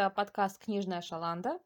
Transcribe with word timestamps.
Это 0.00 0.08
подкаст 0.08 0.58
«Книжная 0.64 1.02
шаланда». 1.02 1.60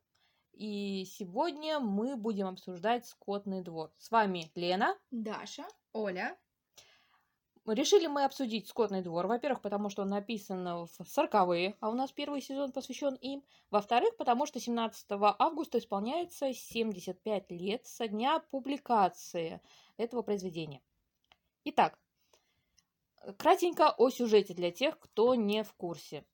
И 0.54 1.04
сегодня 1.04 1.78
мы 1.78 2.16
будем 2.16 2.48
обсуждать 2.48 3.06
«Скотный 3.06 3.62
двор». 3.62 3.92
С 3.96 4.10
вами 4.10 4.50
Лена. 4.56 4.98
Даша. 5.12 5.64
Оля. 5.92 6.36
Решили 7.64 8.08
мы 8.08 8.24
обсудить 8.24 8.66
«Скотный 8.66 9.02
двор». 9.02 9.28
Во-первых, 9.28 9.60
потому 9.60 9.88
что 9.88 10.02
он 10.02 10.08
написан 10.08 10.64
в 10.84 11.04
сороковые, 11.06 11.76
а 11.78 11.90
у 11.90 11.94
нас 11.94 12.10
первый 12.10 12.40
сезон 12.40 12.72
посвящен 12.72 13.14
им. 13.14 13.44
Во-вторых, 13.70 14.16
потому 14.16 14.46
что 14.46 14.58
17 14.58 15.06
августа 15.38 15.78
исполняется 15.78 16.52
75 16.52 17.52
лет 17.52 17.86
со 17.86 18.08
дня 18.08 18.40
публикации 18.50 19.60
этого 19.96 20.22
произведения. 20.22 20.82
Итак, 21.66 22.00
кратенько 23.38 23.94
о 23.96 24.10
сюжете 24.10 24.54
для 24.54 24.72
тех, 24.72 24.98
кто 24.98 25.36
не 25.36 25.62
в 25.62 25.72
курсе. 25.74 26.24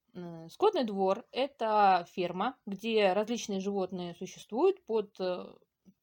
Скотный 0.51 0.85
двор– 0.85 1.25
это 1.33 2.07
ферма, 2.13 2.57
где 2.67 3.13
различные 3.13 3.61
животные 3.61 4.15
существуют 4.15 4.83
под 4.85 5.15
э, 5.21 5.47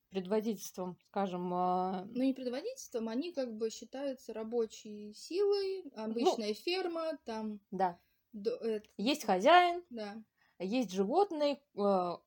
предводительством, 0.10 0.98
скажем... 1.10 1.54
А, 1.54 2.06
ну, 2.10 2.24
не 2.24 2.34
предводительством, 2.34 3.10
они 3.10 3.32
как 3.32 3.54
бы 3.54 3.70
считаются 3.70 4.34
рабочей 4.34 5.14
силой, 5.14 5.84
ну 5.96 6.04
обычная 6.04 6.49
ну, 6.49 6.54
ферма, 6.54 7.18
там... 7.26 7.60
Да. 7.72 7.99
До, 8.34 8.52
это... 8.52 8.88
Есть 8.98 9.26
хозяин, 9.26 9.84
да. 9.90 10.16
есть 10.60 10.92
животные, 10.92 11.60
э, 11.76 12.18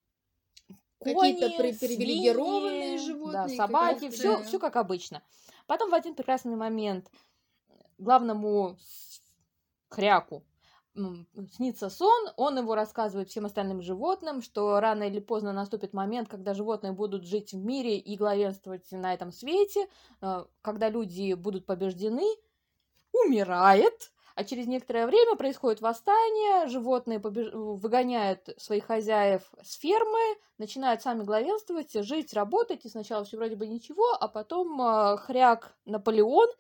какие-то 0.99 1.51
привилегированные 1.57 2.99
животные, 2.99 3.57
да, 3.57 3.67
собаки, 3.67 4.11
все, 4.11 4.43
все 4.43 4.59
как 4.59 4.77
обычно. 4.77 5.23
Потом 5.67 5.91
в 5.91 5.95
один 5.95 6.15
прекрасный 6.15 6.57
момент 6.57 7.11
главному 7.99 8.77
хряку 9.89 10.45
снится 10.95 11.89
сон, 11.89 12.31
он 12.37 12.59
его 12.59 12.75
рассказывает 12.75 13.29
всем 13.29 13.47
остальным 13.47 13.81
животным, 13.81 14.43
что 14.43 14.81
рано 14.81 15.05
или 15.05 15.21
поздно 15.21 15.53
наступит 15.53 15.93
момент, 15.93 16.29
когда 16.29 16.55
животные 16.55 16.93
будут 16.93 17.25
жить 17.25 17.53
в 17.53 17.65
мире 17.65 17.99
и 17.99 18.17
главенствовать 18.17 18.91
на 18.91 19.15
этом 19.15 19.33
свете, 19.33 19.89
э, 20.21 20.45
когда 20.63 20.89
люди 20.89 21.35
будут 21.35 21.67
побеждены, 21.67 22.27
умирает, 23.13 24.13
а 24.35 24.45
через 24.45 24.67
некоторое 24.67 25.07
время 25.07 25.37
происходит 25.37 25.81
восстание, 25.81 26.67
животные 26.69 27.21
побеж... 27.21 27.53
выгоняют 27.53 28.49
своих 28.57 28.85
хозяев 28.85 29.43
с 29.63 29.75
фермы, 29.75 30.39
начинают 30.59 31.03
сами 31.03 31.23
главенствовать, 31.23 31.93
жить, 31.93 32.33
работать, 32.35 32.85
и 32.85 32.89
сначала 32.89 33.25
все 33.25 33.37
вроде 33.37 33.57
бы 33.57 33.67
ничего, 33.67 34.17
а 34.19 34.29
потом 34.29 34.81
э, 34.81 35.17
хряк 35.19 35.77
Наполеон– 35.85 36.49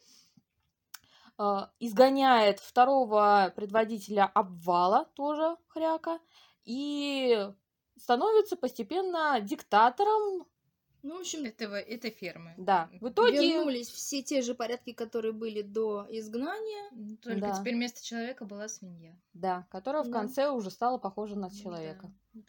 изгоняет 1.78 2.60
второго 2.60 3.52
предводителя 3.56 4.30
обвала, 4.34 5.06
тоже 5.14 5.56
хряка, 5.68 6.20
и 6.64 7.48
становится 7.96 8.56
постепенно 8.56 9.40
диктатором. 9.40 10.46
Ну, 11.02 11.16
в 11.16 11.20
общем, 11.20 11.44
этого, 11.44 11.80
этой 11.80 12.10
фермы. 12.10 12.52
Да. 12.58 12.90
В 13.00 13.08
итоге... 13.08 13.54
Вернулись 13.54 13.88
все 13.88 14.22
те 14.22 14.42
же 14.42 14.54
порядки, 14.54 14.92
которые 14.92 15.32
были 15.32 15.62
до 15.62 16.06
изгнания. 16.10 16.90
Только 17.22 17.40
да. 17.40 17.58
теперь 17.58 17.74
вместо 17.74 18.04
человека 18.04 18.44
была 18.44 18.68
свинья. 18.68 19.16
Да, 19.32 19.66
которая 19.70 20.02
да. 20.02 20.10
в 20.10 20.12
конце 20.12 20.50
уже 20.50 20.70
стала 20.70 20.98
похожа 20.98 21.36
на 21.36 21.50
человека. 21.50 22.12
Да. 22.34 22.42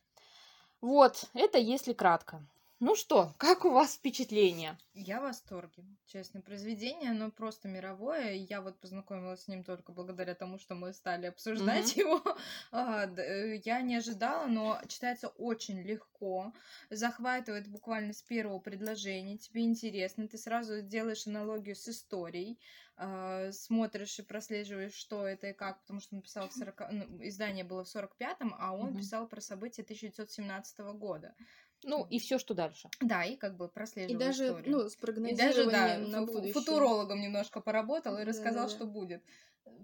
Вот, 0.82 1.30
это 1.34 1.60
если 1.60 1.94
кратко. 1.94 2.44
Ну 2.84 2.96
что, 2.96 3.36
как 3.38 3.64
у 3.64 3.70
вас 3.70 3.94
впечатления? 3.94 4.76
Я 4.96 5.20
в 5.20 5.26
восторге. 5.26 5.86
Честно, 6.08 6.42
произведение, 6.42 7.12
оно 7.12 7.30
просто 7.30 7.68
мировое. 7.68 8.34
Я 8.34 8.60
вот 8.60 8.80
познакомилась 8.80 9.44
с 9.44 9.48
ним 9.48 9.64
только 9.64 9.92
благодаря 9.92 10.34
тому, 10.34 10.58
что 10.58 10.74
мы 10.74 10.92
стали 10.92 11.28
обсуждать 11.28 11.96
mm-hmm. 11.96 12.00
его. 12.00 12.38
А, 12.72 13.06
э, 13.06 13.58
я 13.64 13.82
не 13.82 13.98
ожидала, 13.98 14.48
но 14.48 14.82
читается 14.88 15.28
очень 15.28 15.84
легко. 15.84 16.54
Захватывает 16.90 17.68
буквально 17.68 18.14
с 18.14 18.24
первого 18.24 18.58
предложения. 18.58 19.38
Тебе 19.38 19.62
интересно. 19.64 20.28
Ты 20.28 20.40
сразу 20.40 20.82
делаешь 20.82 21.28
аналогию 21.28 21.76
с 21.76 21.88
историей. 21.88 22.58
А, 22.98 23.52
смотришь 23.52 24.18
и 24.18 24.24
прослеживаешь, 24.24 24.96
что 24.96 25.28
это 25.28 25.50
и 25.50 25.54
как, 25.54 25.82
потому 25.82 26.00
что 26.00 26.16
он 26.16 26.24
писал 26.24 26.50
в 26.50 26.54
40... 26.54 26.82
Ну, 26.92 27.06
издание 27.28 27.64
было 27.64 27.84
в 27.84 27.96
45-м, 27.96 28.56
а 28.58 28.76
он 28.76 28.90
mm-hmm. 28.90 28.98
писал 28.98 29.28
про 29.28 29.40
события 29.40 29.84
1917 29.84 30.80
года. 30.96 31.36
Ну, 31.84 32.06
и 32.10 32.20
все, 32.20 32.38
что 32.38 32.54
дальше. 32.54 32.90
Да, 33.00 33.24
и 33.24 33.36
как 33.36 33.58
бы 33.58 33.68
прослеживал 33.68 34.16
И 34.16 34.24
даже, 34.24 34.48
историю. 34.48 34.72
ну, 34.72 34.90
с 34.90 34.96
прогнозированием 34.96 35.70
и 35.70 35.72
даже, 35.72 36.06
да, 36.06 36.20
на 36.20 36.26
будущее. 36.26 36.54
футурологом 36.54 37.22
немножко 37.22 37.60
поработал 37.60 38.18
и 38.20 38.24
рассказал, 38.24 38.66
да, 38.66 38.70
да. 38.70 38.76
что 38.76 38.86
будет. 38.86 39.24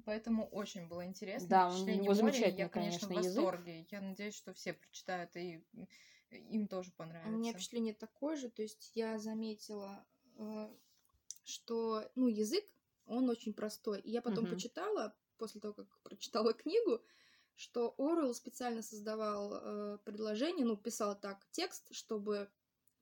Поэтому 0.05 0.47
очень 0.47 0.87
было 0.87 1.05
интересно. 1.05 1.47
Да, 1.47 1.69
у 1.69 1.85
него 1.85 2.13
замечательный, 2.13 2.59
Я, 2.59 2.69
конечно, 2.69 3.07
в 3.07 3.11
восторге. 3.11 3.79
Язык. 3.79 3.91
Я 3.91 4.01
надеюсь, 4.01 4.35
что 4.35 4.53
все 4.53 4.73
прочитают, 4.73 5.35
и 5.35 5.63
им 6.29 6.67
тоже 6.67 6.91
понравится. 6.91 7.29
У 7.29 7.37
меня 7.37 7.53
впечатление 7.53 7.93
такое 7.93 8.35
же, 8.35 8.49
то 8.49 8.61
есть 8.61 8.91
я 8.95 9.17
заметила, 9.17 10.05
э, 10.37 10.69
что, 11.45 12.09
ну, 12.15 12.27
язык, 12.27 12.65
он 13.05 13.29
очень 13.29 13.53
простой. 13.53 14.01
И 14.01 14.11
я 14.11 14.21
потом 14.21 14.45
угу. 14.45 14.53
почитала, 14.53 15.15
после 15.37 15.61
того, 15.61 15.73
как 15.73 15.87
прочитала 16.03 16.53
книгу, 16.53 17.01
что 17.57 17.95
Орел 17.97 18.33
специально 18.33 18.81
создавал 18.81 19.53
э, 19.53 19.97
предложение, 20.05 20.65
ну, 20.65 20.77
писал 20.77 21.19
так 21.19 21.43
текст, 21.51 21.87
чтобы 21.91 22.49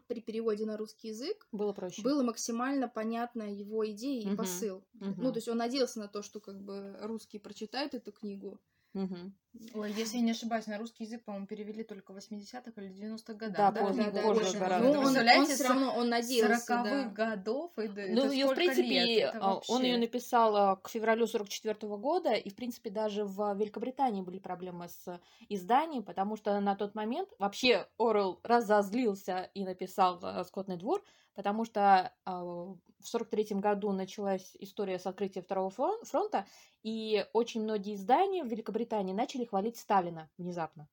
при 0.07 0.21
переводе 0.21 0.65
на 0.65 0.77
русский 0.77 1.09
язык 1.09 1.47
было 1.51 1.73
проще. 1.73 2.01
Было 2.01 2.23
максимально 2.23 2.87
понятно 2.87 3.53
его 3.53 3.85
идеи 3.91 4.23
и 4.23 4.27
угу. 4.29 4.37
посыл. 4.37 4.77
Угу. 5.01 5.15
Ну, 5.17 5.31
то 5.31 5.37
есть 5.37 5.49
он 5.49 5.57
надеялся 5.57 5.99
на 5.99 6.07
то, 6.07 6.21
что 6.21 6.39
как 6.39 6.61
бы 6.61 6.97
русский 7.01 7.37
прочитает 7.37 7.93
эту 7.93 8.11
книгу, 8.11 8.59
Угу. 8.95 9.31
Ой, 9.73 9.91
если 9.91 10.17
я 10.17 10.23
не 10.23 10.31
ошибаюсь, 10.31 10.67
на 10.67 10.77
русский 10.77 11.03
язык, 11.03 11.23
по-моему, 11.23 11.47
перевели 11.47 11.83
только 11.83 12.13
в 12.13 12.17
80-х 12.17 12.81
или 12.81 12.89
90-х 12.89 13.33
годах. 13.33 13.57
Да, 13.57 13.71
да, 13.71 13.85
позже, 13.85 14.11
да, 14.11 14.21
позже, 14.21 14.57
гораздо. 14.57 14.87
Ну, 14.87 14.99
он, 14.99 15.17
он 15.17 15.45
все 15.47 15.67
равно, 15.67 15.93
он 15.95 16.09
надеялся, 16.09 16.73
40-х 16.73 16.83
да. 16.83 17.03
годов. 17.09 17.71
И, 17.77 17.87
ну, 17.87 18.31
ее, 18.31 18.47
в 18.47 18.55
принципе, 18.55 19.33
он 19.67 19.83
ее 19.83 19.97
написал 19.97 20.55
а, 20.55 20.75
к 20.77 20.89
февралю 20.89 21.27
44 21.27 21.75
-го 21.75 21.97
года, 21.97 22.33
и, 22.33 22.49
в 22.49 22.55
принципе, 22.55 22.89
даже 22.89 23.25
в 23.25 23.53
Великобритании 23.55 24.21
были 24.21 24.39
проблемы 24.39 24.87
с 24.87 25.19
изданием, 25.49 26.03
потому 26.03 26.37
что 26.37 26.57
на 26.61 26.75
тот 26.75 26.95
момент 26.95 27.29
вообще 27.37 27.87
Орел 27.97 28.39
разозлился 28.43 29.49
и 29.53 29.65
написал 29.65 30.19
а, 30.21 30.43
«Скотный 30.45 30.77
двор», 30.77 31.03
потому 31.35 31.65
что 31.65 32.11
э, 32.25 32.31
в 32.31 32.77
сорок 33.03 33.29
третьем 33.29 33.59
году 33.59 33.91
началась 33.91 34.55
история 34.59 34.97
с 34.97 35.05
открытия 35.05 35.41
Второго 35.41 35.69
фронта, 35.69 36.45
и 36.81 37.25
очень 37.33 37.61
многие 37.61 37.95
издания 37.95 38.43
в 38.43 38.47
Великобритании 38.47 39.13
начали 39.13 39.45
хвалить 39.45 39.77
Сталина 39.77 40.29
внезапно. 40.37 40.87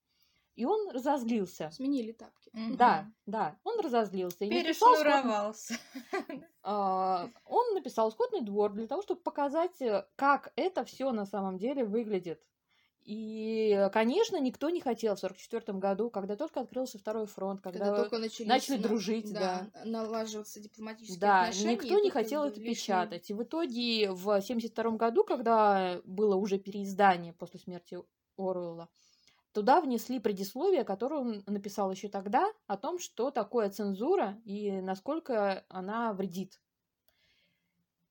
И 0.54 0.66
он 0.66 0.91
разозлился. 0.91 1.70
Сменили 1.70 2.12
тапки. 2.12 2.50
Угу. 2.53 2.76
Да, 2.76 3.10
да, 3.25 3.58
он 3.64 3.80
разозлился. 3.80 4.47
Перешнуровался. 4.47 5.78
А, 6.64 7.28
он 7.44 7.74
написал 7.74 8.12
«Скотный 8.12 8.41
двор» 8.41 8.72
для 8.72 8.86
того, 8.86 9.03
чтобы 9.03 9.20
показать, 9.20 9.82
э, 9.82 10.06
как 10.14 10.53
это 10.54 10.84
все 10.84 11.10
на 11.10 11.26
самом 11.26 11.59
деле 11.59 11.84
выглядит. 11.84 12.41
И, 13.05 13.89
конечно, 13.93 14.39
никто 14.39 14.71
не 14.71 14.81
хотел 14.81 15.17
в 15.17 15.19
1944 15.19 15.79
году, 15.79 16.09
когда 16.09 16.37
только 16.37 16.61
открылся 16.61 16.99
второй 16.99 17.27
фронт, 17.27 17.61
когда, 17.61 17.87
когда 17.87 17.97
только 17.97 18.19
начали, 18.19 18.47
начали 18.47 18.77
на... 18.77 18.83
дружить, 18.83 19.33
да, 19.33 19.67
да. 19.75 19.85
налаживаться 19.85 20.61
дипломатические 20.61 21.19
да, 21.19 21.43
отношения. 21.43 21.72
никто 21.72 21.99
не 21.99 22.10
хотел 22.10 22.45
это 22.45 22.60
лишним. 22.60 22.75
печатать. 22.75 23.31
И 23.31 23.34
в 23.34 23.43
итоге 23.43 24.10
в 24.10 24.28
1972 24.28 24.91
году, 24.97 25.25
когда 25.25 26.01
было 26.04 26.37
уже 26.37 26.59
переиздание 26.59 27.33
после 27.33 27.59
смерти 27.59 27.99
Оруэлла, 28.37 28.89
туда 29.53 29.81
внесли 29.81 30.21
предисловие, 30.21 30.84
которое 30.84 31.21
он 31.21 31.43
написал 31.47 31.91
еще 31.91 32.09
тогда, 32.09 32.53
о 32.66 32.77
том, 32.77 33.01
что 33.01 33.31
такое 33.31 33.69
цензура 33.71 34.41
и 34.45 34.81
насколько 34.81 35.65
она 35.69 36.13
вредит 36.13 36.60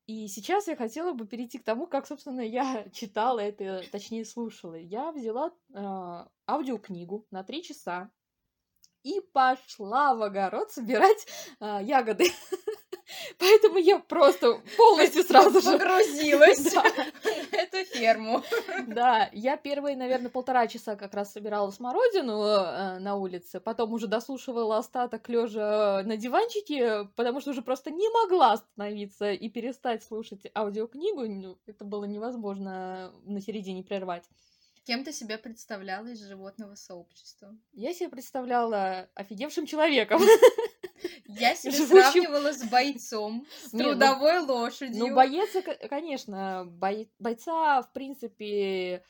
и 0.08 0.28
сейчас 0.28 0.68
я 0.68 0.76
хотела 0.76 1.14
бы 1.14 1.26
перейти 1.26 1.60
к 1.60 1.64
тому, 1.64 1.88
как, 1.88 2.08
собственно, 2.08 2.42
я 2.42 2.86
читала 2.94 3.40
это, 3.40 3.84
точнее, 3.92 4.26
слушала. 4.26 4.76
Я 4.76 5.12
взяла 5.12 5.52
э, 5.74 6.26
аудиокнигу 6.48 7.28
на 7.32 7.44
три 7.44 7.64
часа 7.64 8.12
и 9.04 9.20
пошла 9.34 10.14
в 10.14 10.22
огород 10.22 10.72
собирать 10.72 11.26
э, 11.60 11.80
ягоды. 11.84 12.26
Поэтому 13.42 13.80
я 13.80 13.98
просто 13.98 14.62
полностью 14.78 15.24
сразу 15.24 15.62
же 15.62 15.80
погрузилась 15.80 16.74
эту 17.52 17.78
ферму. 17.92 18.44
Да, 18.88 19.30
я 19.34 19.58
первые, 19.58 19.98
наверное, 19.98 20.30
полтора 20.30 20.68
часа 20.68 20.96
как 20.96 21.16
раз 21.16 21.34
собирала 21.34 21.72
смородину 21.72 22.44
э, 22.44 23.00
на 23.00 23.16
улице, 23.16 23.60
потом 23.60 23.94
уже 23.94 24.06
дослушивала 24.06 24.78
остаток 24.78 25.28
лежа 25.28 26.04
на 26.06 26.18
диванчике, 26.18 27.10
потому 27.16 27.42
что 27.42 27.50
уже 27.50 27.64
просто 27.64 27.90
не 27.90 28.08
могла 28.10 28.54
остановиться 28.54 29.32
и 29.32 29.50
перестать 29.50 30.04
слушать 30.04 30.46
аудиокнигу. 30.56 31.26
Ну, 31.26 31.58
это 31.66 31.84
было 31.84 32.06
невозможно 32.06 33.12
на 33.24 33.42
середине 33.42 33.84
прервать. 33.84 34.26
Кем 34.86 35.04
ты 35.04 35.14
себя 35.14 35.38
представляла 35.38 36.08
из 36.08 36.22
животного 36.22 36.76
сообщества? 36.76 37.56
Я 37.74 37.94
себя 37.94 38.10
представляла 38.10 39.10
офигевшим 39.16 39.66
человеком. 39.66 40.22
Я 41.26 41.56
себя 41.56 41.72
Живущим... 41.72 42.24
сравнивала 42.24 42.54
с 42.54 42.64
бойцом, 42.64 43.46
с 43.64 43.74
Нет, 43.74 43.84
трудовой 43.84 44.42
ну, 44.42 44.54
лошадью. 44.54 45.00
Ну, 45.08 45.16
боец, 45.16 45.50
конечно, 45.90 46.66
бой... 46.66 47.10
бойца, 47.20 47.82
в 47.82 47.92
принципе, 47.92 49.04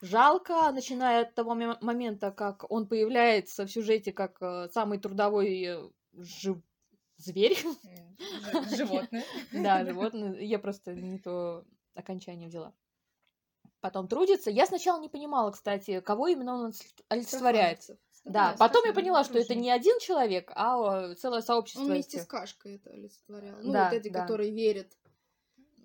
жалко, 0.00 0.70
начиная 0.72 1.22
от 1.22 1.34
того 1.34 1.54
момента, 1.54 2.30
как 2.30 2.70
он 2.70 2.86
появляется 2.88 3.66
в 3.66 3.70
сюжете 3.70 4.12
как 4.12 4.36
э, 4.40 4.68
самый 4.72 4.98
трудовой 4.98 5.62
э, 5.62 5.90
жив... 6.14 6.58
зверь. 7.16 7.58
Животное. 8.76 9.24
Да, 9.52 9.84
животное. 9.84 10.40
Я 10.40 10.58
просто 10.58 10.94
не 10.94 11.18
то 11.18 11.64
окончание 11.94 12.48
взяла. 12.48 12.74
Потом 13.80 14.08
трудится. 14.08 14.50
Я 14.50 14.66
сначала 14.66 15.00
не 15.00 15.08
понимала, 15.08 15.50
кстати, 15.50 16.00
кого 16.00 16.28
именно 16.28 16.54
он 16.54 16.72
олицетворяет. 17.08 17.88
Да, 18.24 18.54
потом 18.58 18.84
я 18.84 18.92
поняла, 18.92 19.24
что 19.24 19.38
это 19.38 19.54
не 19.54 19.70
один 19.70 19.98
человек, 19.98 20.52
а 20.54 21.14
целое 21.14 21.40
сообщество. 21.40 21.82
Он 21.82 21.88
вместе 21.88 22.18
этих. 22.18 22.26
с 22.26 22.28
Кашкой 22.28 22.76
это 22.76 22.90
олицетворял. 22.90 23.56
Ну, 23.62 23.72
вот 23.72 23.92
эти, 23.92 24.08
которые 24.08 24.50
верят 24.50 24.88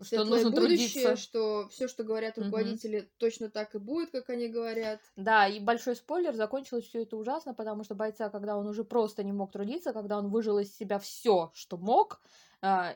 что 0.02 0.26
нужно 0.26 0.50
будущее, 0.50 1.04
трудиться. 1.04 1.16
что 1.16 1.70
все, 1.70 1.88
что 1.88 2.04
говорят 2.04 2.38
руководители, 2.38 3.00
угу. 3.00 3.08
точно 3.18 3.50
так 3.50 3.76
и 3.76 3.78
будет, 3.78 4.12
как 4.12 4.30
они 4.30 4.48
говорят. 4.48 5.00
Да, 5.16 5.48
и 5.48 5.60
большой 5.60 5.96
спойлер, 5.96 6.34
закончилось 6.34 6.86
все 6.86 7.04
это 7.04 7.16
ужасно, 7.16 7.54
потому 7.54 7.84
что 7.84 7.96
бойца, 7.96 8.30
когда 8.30 8.58
он 8.58 8.68
уже 8.68 8.84
просто 8.84 9.24
не 9.24 9.32
мог 9.32 9.52
трудиться, 9.52 9.94
когда 9.94 10.18
он 10.18 10.30
выжил 10.30 10.60
из 10.60 10.76
себя 10.76 11.00
все, 11.00 11.52
что 11.54 11.78
мог, 11.78 12.22
а, 12.62 12.96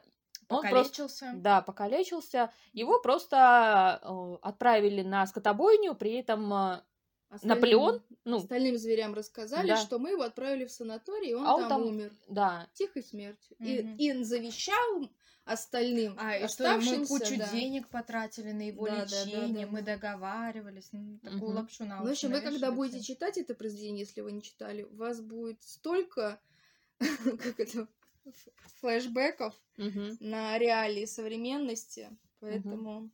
он. 0.50 0.68
Просто, 0.68 1.08
да, 1.36 1.62
покалечился. 1.62 2.52
Его 2.74 3.00
просто 3.00 4.00
э, 4.02 4.38
отправили 4.42 5.04
на 5.04 5.28
скотобойню, 5.28 5.94
при 5.94 6.14
этом 6.14 6.52
э, 6.52 6.82
Остальным, 7.30 7.58
Наполеон, 7.58 8.04
ну, 8.26 8.38
остальным 8.38 8.78
зверям 8.78 9.14
рассказали, 9.14 9.68
да. 9.68 9.78
что 9.78 10.00
мы 10.00 10.12
его 10.12 10.24
отправили 10.24 10.66
в 10.66 10.72
санаторий, 10.72 11.30
и 11.30 11.34
он, 11.36 11.46
а 11.46 11.56
он 11.56 11.62
там, 11.62 11.70
там 11.70 11.82
умер. 11.84 12.12
Да. 12.28 12.68
Тихой 12.74 13.04
смертью. 13.04 13.56
Угу. 13.60 13.68
И, 13.70 14.10
и 14.10 14.24
завещал 14.24 15.10
остальным 15.46 16.16
а, 16.18 16.38
и 16.38 16.48
что 16.48 16.78
мы 16.78 17.06
кучу 17.06 17.38
да. 17.38 17.50
денег 17.52 17.88
потратили 17.90 18.52
на 18.52 18.68
его 18.68 18.86
да, 18.86 19.04
лечение, 19.04 19.38
да, 19.42 19.48
да, 19.48 19.66
да. 19.66 19.68
мы 19.68 19.82
договаривались, 19.82 20.90
ну, 20.92 21.20
такую 21.20 21.44
угу. 21.44 21.52
лапшу 21.54 21.86
на 21.86 22.00
Ну, 22.00 22.08
в 22.08 22.12
общем, 22.12 22.32
вы 22.32 22.42
когда 22.42 22.72
будете 22.72 23.02
читать 23.02 23.38
это 23.38 23.54
произведение, 23.54 24.02
если 24.02 24.22
вы 24.22 24.32
не 24.32 24.42
читали, 24.42 24.84
у 24.84 24.96
вас 24.96 25.22
будет 25.22 25.62
столько, 25.64 26.40
как 26.98 27.60
это, 27.60 27.88
флешбеков 28.80 29.54
угу. 29.78 30.18
на 30.20 30.58
реалии 30.58 31.06
современности, 31.06 32.10
поэтому... 32.40 32.98
Угу. 32.98 33.12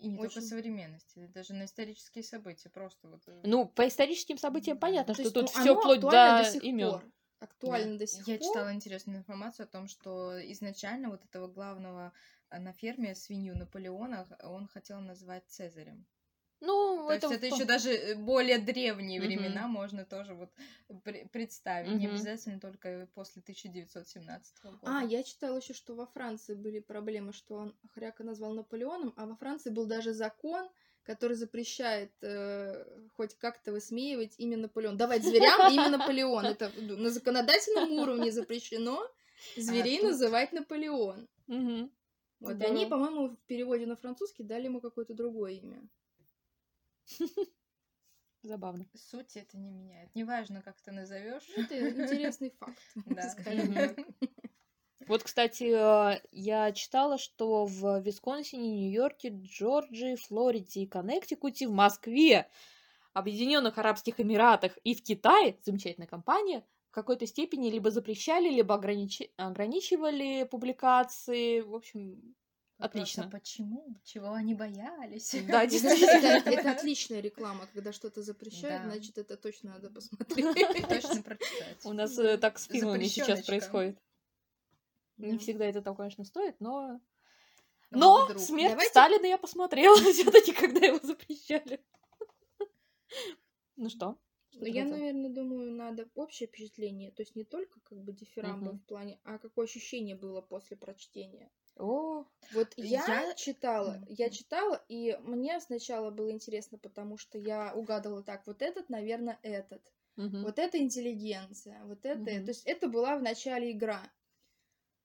И 0.00 0.08
не 0.08 0.18
Очень... 0.18 0.34
только 0.34 0.40
современности, 0.48 1.26
даже 1.34 1.52
на 1.52 1.66
исторические 1.66 2.24
события 2.24 2.70
просто 2.70 3.06
вот. 3.08 3.22
Э, 3.26 3.42
ну, 3.44 3.66
по 3.66 3.86
историческим 3.86 4.38
событиям 4.38 4.78
понятно, 4.78 5.14
То 5.14 5.14
что 5.14 5.22
есть, 5.22 5.34
тут 5.34 5.54
ну, 5.54 5.60
все 5.60 5.78
вплоть 5.78 6.00
до, 6.00 6.10
до 6.10 6.58
имен. 6.62 6.92
Пор 6.92 7.04
актуально 7.40 7.92
да. 7.92 7.98
до 7.98 8.06
сих 8.06 8.26
Я 8.26 8.38
пор. 8.38 8.46
Я 8.46 8.48
читала 8.48 8.74
интересную 8.74 9.18
информацию 9.18 9.64
о 9.64 9.68
том, 9.68 9.88
что 9.88 10.38
изначально 10.52 11.10
вот 11.10 11.24
этого 11.24 11.48
главного 11.48 12.12
э, 12.50 12.58
на 12.58 12.72
ферме 12.72 13.14
свинью 13.14 13.56
Наполеона 13.56 14.26
он 14.42 14.68
хотел 14.68 15.00
назвать 15.00 15.44
Цезарем. 15.48 16.06
Ну, 16.60 17.06
то 17.06 17.12
это 17.12 17.26
есть 17.28 17.38
это 17.38 17.54
еще 17.54 17.64
даже 17.64 17.90
э, 17.90 18.14
более 18.16 18.58
древние 18.58 19.20
времена 19.20 19.64
угу. 19.64 19.70
можно 19.70 20.04
тоже 20.04 20.34
вот 20.34 20.50
представить, 21.32 21.88
угу. 21.88 21.96
не 21.96 22.06
обязательно 22.06 22.60
только 22.60 23.08
после 23.14 23.40
1917 23.40 24.62
года. 24.64 24.78
А, 24.82 25.02
я 25.02 25.22
читала 25.22 25.56
еще, 25.56 25.72
что 25.72 25.94
во 25.94 26.06
Франции 26.06 26.54
были 26.54 26.80
проблемы, 26.80 27.32
что 27.32 27.54
он 27.54 27.74
Хряка 27.94 28.24
назвал 28.24 28.52
Наполеоном, 28.52 29.14
а 29.16 29.26
во 29.26 29.36
Франции 29.36 29.70
был 29.70 29.86
даже 29.86 30.12
закон, 30.12 30.68
который 31.02 31.36
запрещает 31.36 32.12
э, 32.20 32.84
хоть 33.16 33.34
как-то 33.34 33.72
высмеивать 33.72 34.34
имя 34.38 34.58
Наполеон. 34.58 34.98
Давать 34.98 35.24
зверям 35.24 35.60
имя 35.72 35.88
Наполеон. 35.88 36.44
Это 36.44 36.70
на 36.78 37.10
законодательном 37.10 37.90
уровне 37.92 38.30
запрещено 38.30 39.02
зверей 39.56 39.98
а, 39.98 40.00
тут... 40.02 40.10
называть 40.10 40.52
Наполеон. 40.52 41.26
Угу. 41.48 41.90
Вот 42.40 42.58
да. 42.58 42.66
они, 42.66 42.86
по-моему, 42.86 43.28
в 43.30 43.38
переводе 43.46 43.86
на 43.86 43.96
французский 43.96 44.42
дали 44.42 44.64
ему 44.64 44.80
какое-то 44.80 45.14
другое 45.14 45.52
имя. 45.54 45.82
Забавно. 48.42 48.86
Суть 48.94 49.36
это 49.36 49.58
не 49.58 49.70
меняет. 49.70 50.14
Неважно, 50.14 50.62
как 50.62 50.80
ты 50.80 50.92
назовешь. 50.92 51.48
Это 51.56 51.90
интересный 51.90 52.50
факт. 52.58 52.78
Да. 53.06 53.94
Вот, 55.06 55.22
кстати, 55.22 55.64
э, 55.64 56.20
я 56.30 56.72
читала, 56.72 57.18
что 57.18 57.66
в 57.66 58.00
Висконсине, 58.00 58.70
Нью-Йорке, 58.70 59.30
Джорджии, 59.30 60.14
Флориде 60.14 60.82
и 60.82 60.86
Коннектикуте, 60.86 61.68
в 61.68 61.72
Москве, 61.72 62.48
Объединенных 63.12 63.76
Арабских 63.78 64.20
Эмиратах 64.20 64.78
и 64.84 64.94
в 64.94 65.02
Китае, 65.02 65.58
замечательная 65.62 66.06
компания, 66.06 66.64
в 66.90 66.92
какой-то 66.92 67.26
степени 67.26 67.70
либо 67.70 67.90
запрещали, 67.90 68.48
либо 68.48 68.74
ограничи... 68.74 69.32
ограничивали 69.36 70.44
публикации. 70.44 71.60
В 71.60 71.74
общем, 71.74 72.34
отлично. 72.80 73.24
А 73.24 73.30
почему? 73.30 74.00
Чего 74.04 74.32
они 74.32 74.54
боялись? 74.54 75.34
Да, 75.46 75.66
действительно. 75.68 76.48
Это 76.48 76.72
отличная 76.72 77.20
реклама, 77.20 77.68
когда 77.72 77.92
что-то 77.92 78.22
запрещают, 78.22 78.84
значит, 78.84 79.18
это 79.18 79.36
точно 79.36 79.72
надо 79.72 79.90
посмотреть. 79.94 80.88
Точно 80.88 81.22
прочитать. 81.22 81.84
У 81.84 81.92
нас 81.92 82.18
э, 82.18 82.38
так 82.38 82.58
с 82.58 82.66
фильмами 82.66 83.04
сейчас 83.04 83.44
происходит. 83.44 83.98
Не 85.16 85.38
всегда 85.38 85.66
это 85.66 85.82
там, 85.82 85.94
конечно, 85.96 86.24
стоит, 86.24 86.56
но... 86.60 87.00
Но 87.90 88.24
вдруг. 88.24 88.40
смерть 88.40 88.70
Давайте... 88.70 88.90
Сталина 88.90 89.26
я 89.26 89.36
посмотрела 89.36 89.96
все-таки, 90.12 90.52
когда 90.52 90.86
его 90.86 91.00
запрещали. 91.02 91.84
Ну 93.76 93.88
что? 93.88 94.16
Ну, 94.52 94.66
я, 94.66 94.84
наверное, 94.84 95.30
думаю, 95.30 95.72
надо 95.72 96.08
общее 96.14 96.46
впечатление, 96.46 97.10
то 97.12 97.22
есть 97.22 97.34
не 97.34 97.44
только 97.44 97.80
как 97.80 97.98
бы 98.02 98.12
дифирамбы 98.12 98.72
в 98.72 98.84
плане, 98.84 99.18
а 99.24 99.38
какое 99.38 99.64
ощущение 99.64 100.16
было 100.16 100.40
после 100.40 100.76
прочтения. 100.76 101.50
О, 101.80 102.26
вот 102.52 102.74
я, 102.76 103.04
я 103.06 103.34
читала, 103.34 104.02
я 104.08 104.28
читала, 104.30 104.82
и 104.88 105.18
мне 105.22 105.60
сначала 105.60 106.10
было 106.10 106.30
интересно, 106.30 106.78
потому 106.78 107.16
что 107.16 107.38
я 107.38 107.72
угадывала 107.74 108.22
так, 108.22 108.46
вот 108.46 108.62
этот, 108.62 108.90
наверное, 108.90 109.38
этот, 109.42 109.82
вот 110.16 110.58
это 110.58 110.78
интеллигенция, 110.78 111.82
вот 111.84 112.04
это, 112.04 112.24
то 112.24 112.48
есть 112.48 112.66
это 112.66 112.88
была 112.88 113.16
в 113.16 113.22
начале 113.22 113.72
игра. 113.72 114.02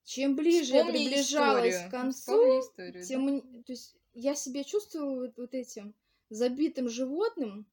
Чем 0.04 0.36
ближе 0.36 0.65
Вспомни 0.65 0.98
я 0.98 1.10
приближалась 1.10 1.74
историю. 1.74 1.89
к 1.89 1.91
концу, 1.91 2.60
историю, 2.60 3.03
тем 3.03 3.39
да? 3.39 3.63
то 3.63 3.72
есть 3.72 3.96
я 4.13 4.36
себя 4.36 4.63
чувствовала 4.63 5.22
вот, 5.22 5.38
вот 5.38 5.53
этим 5.55 5.96
забитым 6.29 6.89
животным 6.89 7.65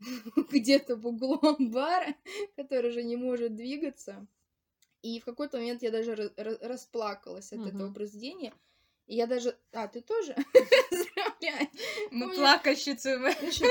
где-то 0.50 0.96
в 0.96 1.06
углом 1.06 1.70
бара, 1.70 2.14
который 2.56 2.90
уже 2.90 3.02
не 3.02 3.16
может 3.16 3.54
двигаться. 3.54 4.26
И 5.04 5.20
в 5.20 5.26
какой-то 5.26 5.58
момент 5.58 5.82
я 5.82 5.90
даже 5.90 6.32
расплакалась 6.62 7.52
от 7.52 7.66
этого 7.66 7.92
произведения. 7.92 8.54
И 9.06 9.16
я 9.16 9.26
даже... 9.26 9.54
А, 9.72 9.86
ты 9.86 10.00
тоже? 10.00 10.34
Мы 12.10 12.34
плакальщицы. 12.34 13.20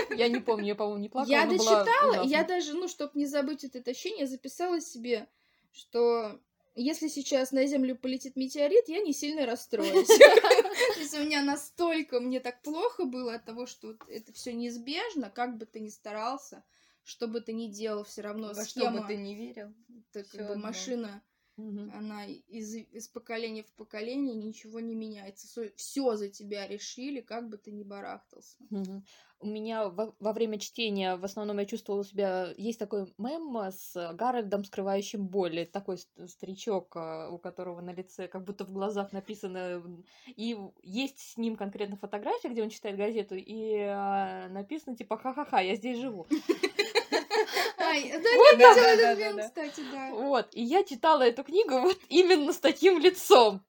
Я 0.15 0.27
не 0.27 0.39
помню, 0.39 0.67
я, 0.67 0.75
по-моему, 0.75 1.01
не 1.01 1.09
плакала, 1.09 1.31
Я 1.31 1.47
дочитала, 1.47 2.23
я 2.23 2.43
даже, 2.43 2.73
ну, 2.73 2.87
чтобы 2.87 3.13
не 3.15 3.25
забыть 3.25 3.63
это 3.63 3.89
ощущение, 3.89 4.27
записала 4.27 4.79
себе, 4.79 5.27
что 5.71 6.39
если 6.75 7.07
сейчас 7.07 7.51
на 7.51 7.65
Землю 7.65 7.95
полетит 7.95 8.35
метеорит, 8.35 8.87
я 8.87 8.99
не 8.99 9.11
сильно 9.11 9.47
расстроюсь. 9.47 10.07
То 10.07 10.99
есть 10.99 11.15
у 11.15 11.23
меня 11.23 11.41
настолько 11.41 12.19
мне 12.19 12.39
так 12.41 12.61
плохо 12.61 13.05
было 13.05 13.33
от 13.33 13.45
того, 13.45 13.65
что 13.65 13.95
это 14.07 14.31
все 14.33 14.53
неизбежно, 14.53 15.31
как 15.31 15.57
бы 15.57 15.65
ты 15.65 15.79
ни 15.79 15.89
старался, 15.89 16.63
что 17.03 17.27
бы 17.27 17.41
ты 17.41 17.53
ни 17.53 17.67
делал, 17.67 18.03
все 18.03 18.21
равно 18.21 18.53
схема... 18.53 18.91
Во 18.91 18.91
что 18.91 19.01
бы 19.01 19.07
ты 19.07 19.17
не 19.17 19.35
верил. 19.35 19.73
Так, 20.11 20.25
машина 20.55 21.21
Угу. 21.57 21.91
Она 21.93 22.25
из, 22.25 22.75
из 22.75 23.07
поколения 23.07 23.63
в 23.63 23.71
поколение 23.73 24.35
ничего 24.35 24.79
не 24.79 24.95
меняется. 24.95 25.47
Все 25.75 26.15
за 26.15 26.29
тебя 26.29 26.67
решили, 26.67 27.21
как 27.21 27.49
бы 27.49 27.57
ты 27.57 27.71
ни 27.71 27.83
барахтался. 27.83 28.57
Угу. 28.71 29.03
У 29.39 29.47
меня 29.47 29.89
во, 29.89 30.15
во 30.19 30.33
время 30.33 30.57
чтения 30.57 31.15
в 31.15 31.25
основном 31.25 31.59
я 31.59 31.65
чувствовала 31.65 32.03
себя... 32.03 32.53
Есть 32.57 32.79
такой 32.79 33.13
мем 33.17 33.55
с 33.71 34.13
Гарольдом, 34.13 34.63
скрывающим 34.63 35.27
боль. 35.27 35.67
Такой 35.67 35.97
старичок, 35.97 36.95
а, 36.95 37.29
у 37.29 37.37
которого 37.37 37.81
на 37.81 37.93
лице 37.93 38.27
как 38.27 38.45
будто 38.45 38.65
в 38.65 38.71
глазах 38.71 39.11
написано... 39.11 39.83
И 40.25 40.57
есть 40.81 41.19
с 41.19 41.37
ним 41.37 41.55
конкретно 41.55 41.97
фотография, 41.97 42.49
где 42.49 42.63
он 42.63 42.69
читает 42.69 42.97
газету, 42.97 43.35
и 43.35 43.75
а, 43.79 44.47
написано 44.49 44.95
типа 44.95 45.17
«Ха-ха-ха, 45.17 45.59
я 45.59 45.75
здесь 45.75 45.99
живу». 45.99 46.25
Ай, 47.93 48.11
да, 48.11 48.17
вот 48.17 48.59
я 48.59 48.73
видела 48.73 49.11
этот 49.11 49.19
мем, 49.19 49.47
кстати, 49.47 49.81
да. 49.91 50.09
Вот, 50.11 50.47
и 50.51 50.63
я 50.63 50.83
читала 50.83 51.21
эту 51.21 51.43
книгу 51.43 51.79
вот 51.79 51.99
именно 52.09 52.51
с 52.51 52.57
таким 52.57 52.99
лицом. 52.99 53.63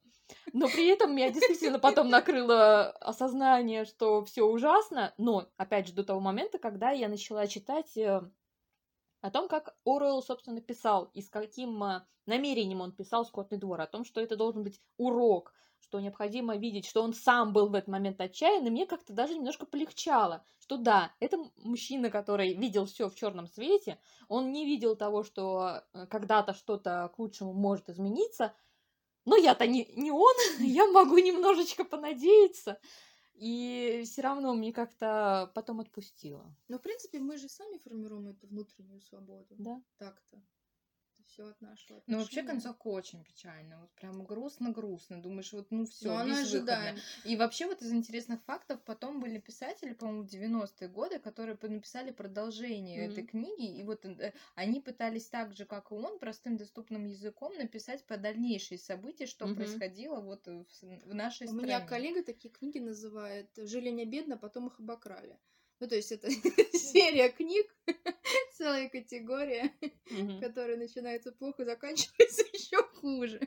Но 0.54 0.68
при 0.68 0.88
этом 0.88 1.14
меня 1.14 1.30
действительно 1.30 1.78
потом 1.78 2.08
накрыло 2.08 2.90
осознание, 2.92 3.84
что 3.84 4.24
все 4.24 4.44
ужасно. 4.44 5.12
Но, 5.18 5.48
опять 5.58 5.88
же, 5.88 5.92
до 5.92 6.04
того 6.04 6.20
момента, 6.20 6.58
когда 6.58 6.90
я 6.90 7.08
начала 7.08 7.46
читать 7.46 7.94
э, 7.98 8.22
о 9.20 9.30
том, 9.30 9.48
как 9.48 9.76
Оруэлл, 9.84 10.22
собственно, 10.22 10.62
писал, 10.62 11.10
и 11.12 11.20
с 11.20 11.28
каким 11.28 11.82
э, 11.84 12.02
намерением 12.24 12.80
он 12.80 12.92
писал 12.92 13.26
«Скотный 13.26 13.58
двор», 13.58 13.80
о 13.80 13.86
том, 13.86 14.04
что 14.04 14.20
это 14.20 14.36
должен 14.36 14.62
быть 14.62 14.80
урок, 14.96 15.52
что 15.84 16.00
необходимо 16.00 16.56
видеть, 16.56 16.86
что 16.86 17.02
он 17.02 17.12
сам 17.12 17.52
был 17.52 17.68
в 17.68 17.74
этот 17.74 17.88
момент 17.88 18.20
отчаянный, 18.20 18.70
мне 18.70 18.86
как-то 18.86 19.12
даже 19.12 19.34
немножко 19.34 19.66
полегчало, 19.66 20.44
что 20.58 20.76
да, 20.78 21.12
это 21.20 21.38
мужчина, 21.56 22.10
который 22.10 22.54
видел 22.54 22.86
все 22.86 23.08
в 23.08 23.14
черном 23.14 23.46
свете, 23.46 23.98
он 24.28 24.50
не 24.50 24.64
видел 24.64 24.96
того, 24.96 25.22
что 25.22 25.82
э, 25.92 26.06
когда-то 26.06 26.54
что-то 26.54 27.12
к 27.14 27.18
лучшему 27.18 27.52
может 27.52 27.90
измениться, 27.90 28.54
но 29.26 29.36
я-то 29.36 29.66
не, 29.66 29.86
не 29.94 30.10
он, 30.10 30.34
я 30.60 30.86
могу 30.86 31.18
немножечко 31.18 31.84
понадеяться. 31.84 32.80
И 33.34 34.02
все 34.04 34.22
равно 34.22 34.54
мне 34.54 34.72
как-то 34.72 35.50
потом 35.54 35.80
отпустило. 35.80 36.54
Но, 36.68 36.78
в 36.78 36.82
принципе, 36.82 37.18
мы 37.18 37.36
же 37.36 37.48
сами 37.48 37.78
формируем 37.78 38.28
эту 38.28 38.46
внутреннюю 38.46 39.00
свободу. 39.00 39.54
Да. 39.58 39.82
Так-то. 39.98 40.40
Все 41.24 41.48
от 41.48 41.60
нашего 41.60 41.98
Ну, 42.06 42.18
вообще 42.18 42.42
отношения. 42.42 42.42
концовка 42.42 42.88
очень 42.88 43.24
печальная. 43.24 43.78
Вот 43.78 43.90
прям 43.94 44.24
грустно-грустно. 44.24 45.22
Думаешь, 45.22 45.52
вот 45.52 45.70
ну 45.70 45.86
все, 45.86 46.14
Но 46.14 46.16
она 46.16 46.40
ожидаема. 46.42 47.02
И 47.24 47.36
вообще 47.36 47.66
вот 47.66 47.80
из 47.82 47.92
интересных 47.92 48.42
фактов 48.44 48.82
потом 48.84 49.20
были 49.20 49.38
писатели, 49.38 49.92
по-моему, 49.94 50.22
в 50.22 50.26
90-е 50.26 50.88
годы, 50.88 51.18
которые 51.18 51.58
написали 51.62 52.10
продолжение 52.10 53.04
Мгм. 53.04 53.06
этой 53.06 53.24
книги. 53.24 53.78
И 53.78 53.82
вот 53.82 54.04
э, 54.04 54.32
они 54.54 54.80
пытались 54.80 55.28
так 55.28 55.54
же, 55.54 55.64
как 55.64 55.90
и 55.90 55.94
он, 55.94 56.18
простым 56.18 56.56
доступным 56.58 57.06
языком 57.06 57.54
написать 57.56 58.04
по 58.06 58.16
дальнейшие 58.18 58.78
события, 58.78 59.26
что 59.26 59.48
Мгм. 59.48 59.48
происходило 59.48 60.20
вот 60.20 60.46
в, 60.46 60.66
в 60.82 61.14
нашей 61.14 61.48
У 61.48 61.52
стране. 61.52 61.54
меня 61.54 61.80
коллега 61.80 62.22
такие 62.22 62.52
книги 62.52 62.78
называет 62.80 63.48
«Жили 63.56 63.88
не 63.88 64.04
бедно, 64.04 64.36
потом 64.36 64.66
их 64.66 64.78
обокрали». 64.80 65.38
Ну, 65.80 65.88
то 65.88 65.96
есть 65.96 66.12
это 66.12 66.28
серия 66.72 67.28
книг, 67.30 67.66
целая 68.56 68.88
категория, 68.88 69.72
Мгм. 70.10 70.40
которая 70.40 70.76
начинается 70.76 71.32
плохо, 71.32 71.64
заканчивается 71.64 72.42
еще 72.52 72.82
хуже. 73.00 73.40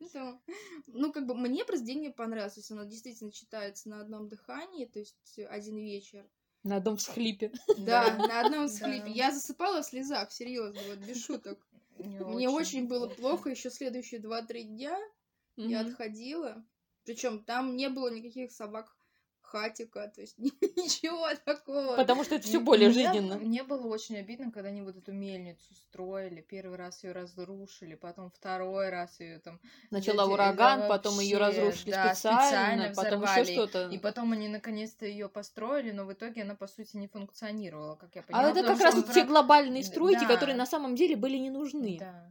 Поэтому, 0.00 0.40
Ну, 0.86 1.12
как 1.12 1.26
бы 1.26 1.34
мне 1.34 1.64
произведение 1.64 2.10
понравилось, 2.10 2.54
то 2.54 2.60
есть 2.60 2.70
оно 2.70 2.84
действительно 2.84 3.30
читается 3.32 3.88
на 3.88 4.00
одном 4.00 4.28
дыхании, 4.28 4.86
то 4.86 4.98
есть 4.98 5.16
один 5.48 5.76
вечер. 5.78 6.28
На 6.62 6.76
одном 6.76 6.96
всхлипе. 6.98 7.52
Да, 7.78 8.16
на 8.18 8.40
одном 8.40 8.66
Да. 8.66 8.72
схлипе. 8.72 9.10
Я 9.10 9.30
засыпала 9.32 9.82
в 9.82 9.86
слезах, 9.86 10.30
серьезно, 10.32 10.80
вот 10.88 10.98
без 10.98 11.24
шуток. 11.24 11.66
Мне 11.96 12.48
очень 12.50 12.86
было 12.86 13.08
плохо 13.08 13.50
еще 13.50 13.70
следующие 13.70 14.20
2-3 14.20 14.62
дня. 14.64 14.98
Я 15.56 15.80
отходила. 15.80 16.64
Причем 17.04 17.42
там 17.44 17.76
не 17.76 17.88
было 17.88 18.08
никаких 18.10 18.52
собак 18.52 18.94
хатика, 19.50 20.08
то 20.14 20.20
есть 20.20 20.38
ничего 20.38 21.28
такого. 21.44 21.96
Потому 21.96 22.24
что 22.24 22.36
это 22.36 22.46
все 22.46 22.60
более 22.60 22.88
мне- 22.88 22.94
жизненно. 22.94 23.36
Мне 23.36 23.62
было 23.64 23.86
очень 23.88 24.16
обидно, 24.18 24.50
когда 24.52 24.68
они 24.68 24.82
вот 24.82 24.96
эту 24.96 25.12
мельницу 25.12 25.74
строили. 25.74 26.40
Первый 26.40 26.76
раз 26.78 27.02
ее 27.04 27.12
разрушили, 27.12 27.94
потом 27.96 28.30
второй 28.30 28.90
раз 28.90 29.18
ее 29.20 29.38
там. 29.40 29.58
Сначала 29.88 30.22
эти- 30.24 30.32
ураган, 30.32 30.80
да, 30.80 30.88
потом 30.88 31.18
ее 31.20 31.38
вообще, 31.38 31.60
разрушили 31.60 31.90
да, 31.90 32.14
специально, 32.14 32.88
специально 32.94 32.94
потом 32.94 33.22
еще 33.22 33.52
что-то. 33.52 33.88
И 33.88 33.98
потом 33.98 34.32
они 34.32 34.48
наконец-то 34.48 35.06
ее 35.06 35.28
построили, 35.28 35.90
но 35.90 36.04
в 36.04 36.12
итоге 36.12 36.42
она 36.42 36.54
по 36.54 36.66
сути 36.66 36.96
не 36.96 37.08
функционировала, 37.08 37.96
как 37.96 38.14
я 38.14 38.20
А 38.20 38.24
понимаю. 38.24 38.50
это 38.50 38.60
потому 38.62 38.78
как 38.78 38.94
раз 38.94 39.14
те 39.14 39.24
глобальные 39.24 39.84
стройки, 39.84 40.20
да. 40.20 40.26
которые 40.28 40.56
на 40.56 40.66
самом 40.66 40.94
деле 40.94 41.16
были 41.16 41.36
не 41.36 41.50
нужны. 41.50 41.96
Да. 41.98 42.28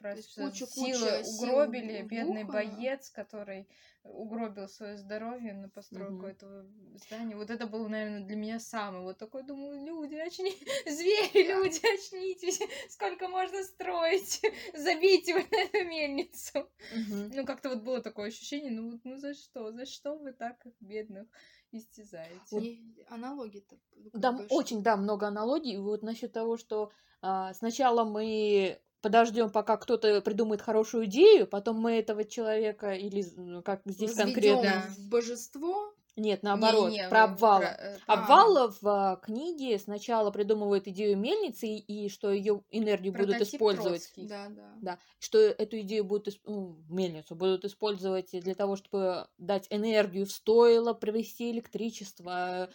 Спрос- 0.00 0.34
куча-куча 0.36 0.94
силы 0.94 1.24
сил 1.24 1.34
угробили, 1.48 2.02
бедный 2.02 2.44
вбухано. 2.44 2.52
боец, 2.52 3.10
который 3.10 3.68
угробил 4.04 4.68
свое 4.68 4.96
здоровье 4.96 5.52
на 5.54 5.68
постройку 5.68 6.14
Мгм. 6.14 6.26
этого 6.26 6.66
здания. 6.94 7.36
Вот 7.36 7.50
это 7.50 7.66
было, 7.66 7.88
наверное, 7.88 8.24
для 8.24 8.36
меня 8.36 8.60
самое. 8.60 9.02
Вот 9.02 9.18
такой, 9.18 9.42
думаю, 9.42 9.84
люди, 9.84 10.14
очни... 10.14 10.50
звери, 10.86 11.48
люди, 11.48 11.78
очнитесь, 11.94 12.60
сколько 12.90 13.28
можно 13.28 13.62
строить, 13.64 14.40
забейте 14.74 15.34
вы 15.34 15.46
на 15.50 15.56
эту 15.62 15.84
мельницу. 15.84 16.70
Мгм. 16.94 17.30
Ну, 17.34 17.44
как-то 17.46 17.68
вот 17.70 17.82
было 17.82 18.00
такое 18.00 18.28
ощущение, 18.28 18.70
ну, 18.70 18.92
вот, 18.92 19.00
ну 19.04 19.16
за 19.18 19.34
что, 19.34 19.72
за 19.72 19.84
что 19.84 20.16
вы 20.16 20.32
так 20.32 20.64
бедных 20.80 21.26
истязаете? 21.72 22.60
И 22.60 23.04
аналогии-то. 23.08 23.76
Да, 24.14 24.46
очень, 24.48 24.82
да, 24.82 24.96
много 24.96 25.26
аналогий. 25.26 25.76
Вот 25.76 26.02
насчет 26.02 26.32
того, 26.32 26.56
что 26.56 26.90
а, 27.20 27.52
сначала 27.54 28.04
мы 28.04 28.80
подождем, 29.00 29.50
пока 29.50 29.76
кто-то 29.76 30.20
придумает 30.22 30.62
хорошую 30.62 31.06
идею, 31.06 31.46
потом 31.46 31.76
мы 31.80 31.92
этого 31.98 32.24
человека 32.24 32.92
или 32.94 33.24
ну, 33.36 33.62
как 33.62 33.82
здесь 33.84 34.10
возведём 34.10 34.32
конкретно. 34.34 34.62
Да. 34.62 34.94
в 34.94 35.08
божество. 35.08 35.94
Нет, 36.16 36.42
наоборот, 36.42 36.90
Не-не, 36.90 37.08
про 37.08 37.28
вы- 37.28 37.32
обвалы. 37.32 37.60
про, 37.66 37.70
э, 37.70 37.98
А. 38.08 38.12
Обвал 38.14 38.70
в 38.80 38.88
а, 38.88 39.16
книге 39.22 39.78
сначала 39.78 40.32
придумывает 40.32 40.88
идею 40.88 41.16
мельницы 41.16 41.68
и, 41.68 42.08
что 42.08 42.32
ее 42.32 42.64
энергию 42.70 43.12
будут 43.12 43.28
прототип 43.36 43.54
использовать. 43.54 44.02
Троцкий. 44.02 44.26
Да, 44.26 44.48
да. 44.48 44.72
Да, 44.82 44.98
что 45.20 45.38
эту 45.38 45.78
идею 45.78 46.02
будут, 46.04 46.34
ну, 46.44 46.76
мельницу 46.88 47.36
будут 47.36 47.64
использовать 47.64 48.30
для 48.32 48.56
того, 48.56 48.74
чтобы 48.74 49.28
дать 49.38 49.68
энергию 49.70 50.26
в 50.26 50.32
стойло, 50.32 50.92
привести 50.92 51.52
электричество, 51.52 52.68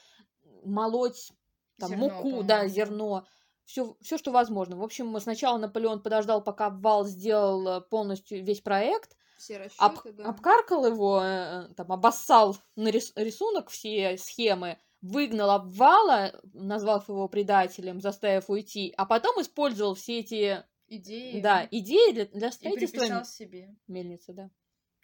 молоть 0.63 1.33
там, 1.79 1.89
Зерно, 1.89 2.09
муку, 2.09 2.43
да, 2.43 2.55
по-моему. 2.59 2.69
зерно, 2.73 3.25
все, 3.65 3.95
все, 4.01 4.17
что 4.17 4.31
возможно. 4.31 4.77
В 4.77 4.83
общем, 4.83 5.19
сначала 5.19 5.57
Наполеон 5.57 6.01
подождал, 6.01 6.43
пока 6.43 6.67
обвал 6.67 7.05
сделал 7.05 7.67
э, 7.67 7.81
полностью 7.81 8.43
весь 8.43 8.61
проект, 8.61 9.15
Все 9.37 9.57
об- 9.77 9.93
расчеты, 9.97 10.13
да. 10.13 10.29
обкаркал 10.29 10.85
его, 10.85 11.21
э, 11.23 11.69
там, 11.75 11.91
обоссал 11.91 12.57
на 12.75 12.89
рис- 12.89 13.13
рисунок 13.15 13.69
все 13.69 14.17
схемы, 14.17 14.77
выгнал 15.01 15.49
обвала, 15.51 16.33
назвав 16.53 17.09
его 17.09 17.27
предателем, 17.27 17.99
заставив 18.01 18.49
уйти, 18.49 18.93
а 18.97 19.05
потом 19.05 19.41
использовал 19.41 19.95
все 19.95 20.19
эти 20.19 20.63
Идеи. 20.87 21.41
да, 21.41 21.67
идеи 21.71 22.11
для, 22.11 22.25
для 22.25 22.47
И 22.49 22.51
строительства 22.51 22.99
приписал 22.99 23.25
себе. 23.25 23.75
мельницы, 23.87 24.33
да. 24.33 24.49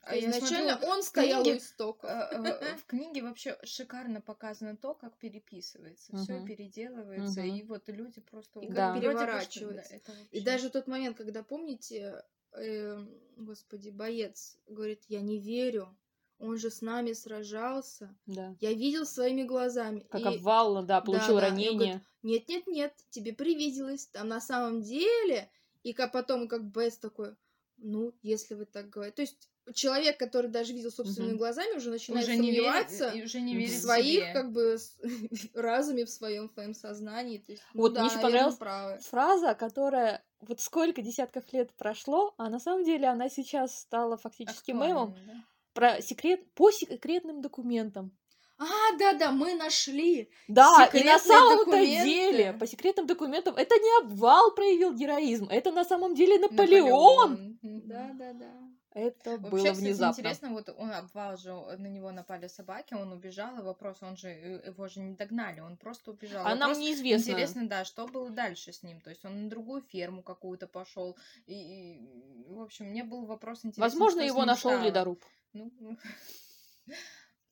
А 0.02 0.18
Изначально 0.18 0.74
смотрю, 0.74 0.90
он 0.90 1.04
стоял 1.04 1.44
книге, 1.44 1.56
у 1.56 1.60
истока. 1.60 2.08
э, 2.32 2.38
э, 2.38 2.76
в 2.78 2.86
книге 2.86 3.22
вообще 3.22 3.58
шикарно 3.64 4.22
показано 4.22 4.78
то, 4.78 4.94
как 4.94 5.18
переписывается, 5.18 6.16
все 6.18 6.46
переделывается, 6.46 7.42
и 7.42 7.64
вот 7.64 7.88
люди 7.90 8.22
просто 8.22 8.60
И 8.60 8.68
как 8.68 8.76
да, 8.76 8.96
это 9.92 10.14
И 10.32 10.42
даже 10.42 10.70
тот 10.70 10.88
момент, 10.88 11.18
когда, 11.18 11.44
помните, 11.44 12.24
эм, 12.54 13.10
господи, 13.38 13.90
боец 13.90 14.58
говорит, 14.68 15.04
я 15.08 15.22
не 15.22 15.40
верю, 15.40 15.96
он 16.40 16.58
же 16.58 16.72
с 16.72 16.82
нами 16.82 17.12
сражался, 17.14 18.16
Да. 18.26 18.56
я 18.62 18.72
видел 18.74 19.06
своими 19.06 19.44
глазами. 19.44 20.08
Как 20.10 20.22
И 20.22 20.24
обвал, 20.24 20.84
да, 20.84 21.02
получил 21.02 21.36
да, 21.36 21.42
ранение. 21.42 21.74
говорит, 21.76 22.04
Нет-нет-нет, 22.24 22.94
тебе 23.10 23.34
привиделось, 23.34 24.08
там 24.08 24.30
на 24.30 24.40
самом 24.42 24.82
деле, 24.82 25.50
и 25.84 25.94
как 25.94 26.14
потом, 26.14 26.48
как 26.48 26.64
боец 26.72 26.98
такой, 26.98 27.36
ну, 27.78 28.14
если 28.22 28.56
вы 28.56 28.66
так 28.66 28.90
говорите. 28.90 29.16
То 29.16 29.22
есть 29.22 29.50
человек, 29.74 30.18
который 30.18 30.50
даже 30.50 30.74
видел 30.74 30.92
собственными 30.92 31.34
Мгм. 31.34 31.38
глазами, 31.38 31.78
уже 31.78 31.90
начинает 31.90 32.26
уже 32.26 32.38
не 32.38 32.52
сомневаться 32.52 33.10
верит, 33.10 33.16
и 33.16 33.24
уже 33.24 33.42
не 33.42 33.56
в 33.56 33.58
в 33.58 33.60
верит 33.60 33.82
своих, 33.82 34.24
себе. 34.24 34.34
как 34.34 34.52
бы, 34.52 34.78
разуме, 35.54 36.06
в 36.06 36.10
своем, 36.10 36.48
в 36.50 36.54
своем 36.54 36.74
сознании. 36.74 37.38
То 37.40 37.52
есть, 37.54 37.64
ну 37.74 37.82
Вот 37.82 37.94
да, 37.94 38.02
мне 38.02 38.08
ещё 38.10 38.18
наверно, 38.18 38.32
понравилось 38.32 38.56
правы. 38.58 39.00
Фраза, 39.10 39.54
которая 39.56 40.26
вот 40.42 40.62
сколько 40.62 41.02
десятков 41.02 41.52
лет 41.54 41.74
прошло, 41.76 42.34
а 42.38 42.50
на 42.50 42.60
самом 42.60 42.84
деле 42.84 43.08
она 43.08 43.30
сейчас 43.30 43.80
стала 43.80 44.18
фактически 44.18 44.72
мемом 44.72 45.16
да? 45.26 45.34
про 45.74 46.02
секрет 46.02 46.54
по 46.56 46.72
секретным 46.72 47.42
документам. 47.42 48.12
А, 48.58 48.98
да-да, 48.98 49.32
мы 49.32 49.56
нашли. 49.56 50.30
Да, 50.48 50.90
и 50.94 51.04
на 51.04 51.20
самом-то 51.20 51.86
деле, 51.86 52.54
по 52.54 52.66
секретным 52.68 53.06
документам, 53.06 53.56
это 53.56 53.76
не 53.76 54.00
обвал 54.04 54.52
проявил 54.56 54.94
героизм, 54.94 55.48
это 55.50 55.72
на 55.72 55.86
самом 55.86 56.16
деле 56.16 56.40
Наполеон. 56.40 57.60
Да-да-да. 57.62 58.69
Это 58.92 59.32
Вообще, 59.38 59.50
было 59.50 59.60
кстати, 59.66 59.78
внезапно. 59.80 60.20
интересно, 60.20 60.50
вот 60.50 60.70
он 60.70 60.92
обвал 60.92 61.38
же, 61.38 61.54
на 61.54 61.86
него 61.88 62.12
напали 62.12 62.48
собаки, 62.48 62.96
он 62.96 63.12
убежал, 63.12 63.60
и 63.60 63.62
вопрос, 63.62 64.02
он 64.02 64.18
же, 64.18 64.30
э, 64.30 64.68
его 64.70 64.88
же 64.88 65.00
не 65.00 65.14
догнали, 65.16 65.60
он 65.60 65.78
просто 65.78 66.10
убежал. 66.12 66.44
А 66.44 66.50
нам 66.56 66.70
Вопрос, 66.70 66.80
неизвестно. 66.80 67.30
Интересно, 67.32 67.68
да, 67.68 67.86
что 67.86 68.08
было 68.08 68.32
дальше 68.32 68.74
с 68.74 68.82
ним, 68.82 69.00
то 69.02 69.12
есть 69.12 69.24
он 69.26 69.44
на 69.44 69.50
другую 69.50 69.82
ферму 69.82 70.24
какую-то 70.24 70.68
пошел, 70.68 71.16
и, 71.46 71.54
и, 71.54 72.46
в 72.52 72.62
общем, 72.62 72.86
мне 72.88 73.04
был 73.04 73.26
вопрос 73.26 73.60
интересный, 73.60 73.82
Возможно, 73.82 74.22
его 74.22 74.44
нашел 74.44 74.72
стало. 74.72 74.84
ледоруб. 74.86 75.24
Ну, 75.54 75.72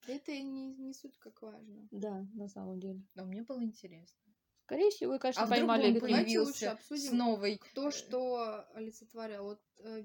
Это 0.07 0.31
не, 0.31 0.73
не 0.75 0.93
суть 0.93 1.17
как 1.19 1.41
важно. 1.41 1.87
Да, 1.91 2.25
на 2.33 2.47
самом 2.47 2.79
деле. 2.79 3.01
но 3.15 3.25
мне 3.25 3.43
было 3.43 3.61
интересно. 3.63 4.17
Скорее 4.63 4.89
всего, 4.89 5.13
вы, 5.13 5.19
конечно, 5.19 5.43
А 5.43 5.45
вдруг 5.45 5.59
поймали 5.59 5.87
он 5.87 5.93
какие- 5.93 5.99
Давайте 6.09 6.39
лучше 6.39 6.51
появился 6.53 6.71
обсудим, 6.71 7.09
с 7.09 7.11
новой... 7.13 7.57
Кто 7.57 7.91
что 7.91 8.65
олицетворял. 8.73 9.43
Вот 9.45 9.61
э, 9.79 10.01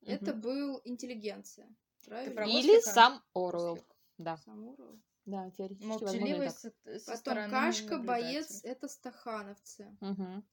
Вениамин 0.00 0.22
это 0.22 0.32
был 0.34 0.80
интеллигенция. 0.84 1.68
Правильно? 2.04 2.40
Или 2.42 2.80
сам 2.80 3.22
Оруэлл. 3.34 3.84
Да, 4.18 4.36
Сам 4.38 4.68
Урал. 4.68 4.98
да, 5.26 5.50
теоретически 5.50 6.04
возможно 6.04 6.50
со, 6.50 6.72
со 6.98 7.12
Потом 7.12 7.50
Кашка, 7.50 7.98
боец 7.98 8.64
это 8.64 8.88
стахановцы. 8.88 9.96
Мгм. 10.00 10.44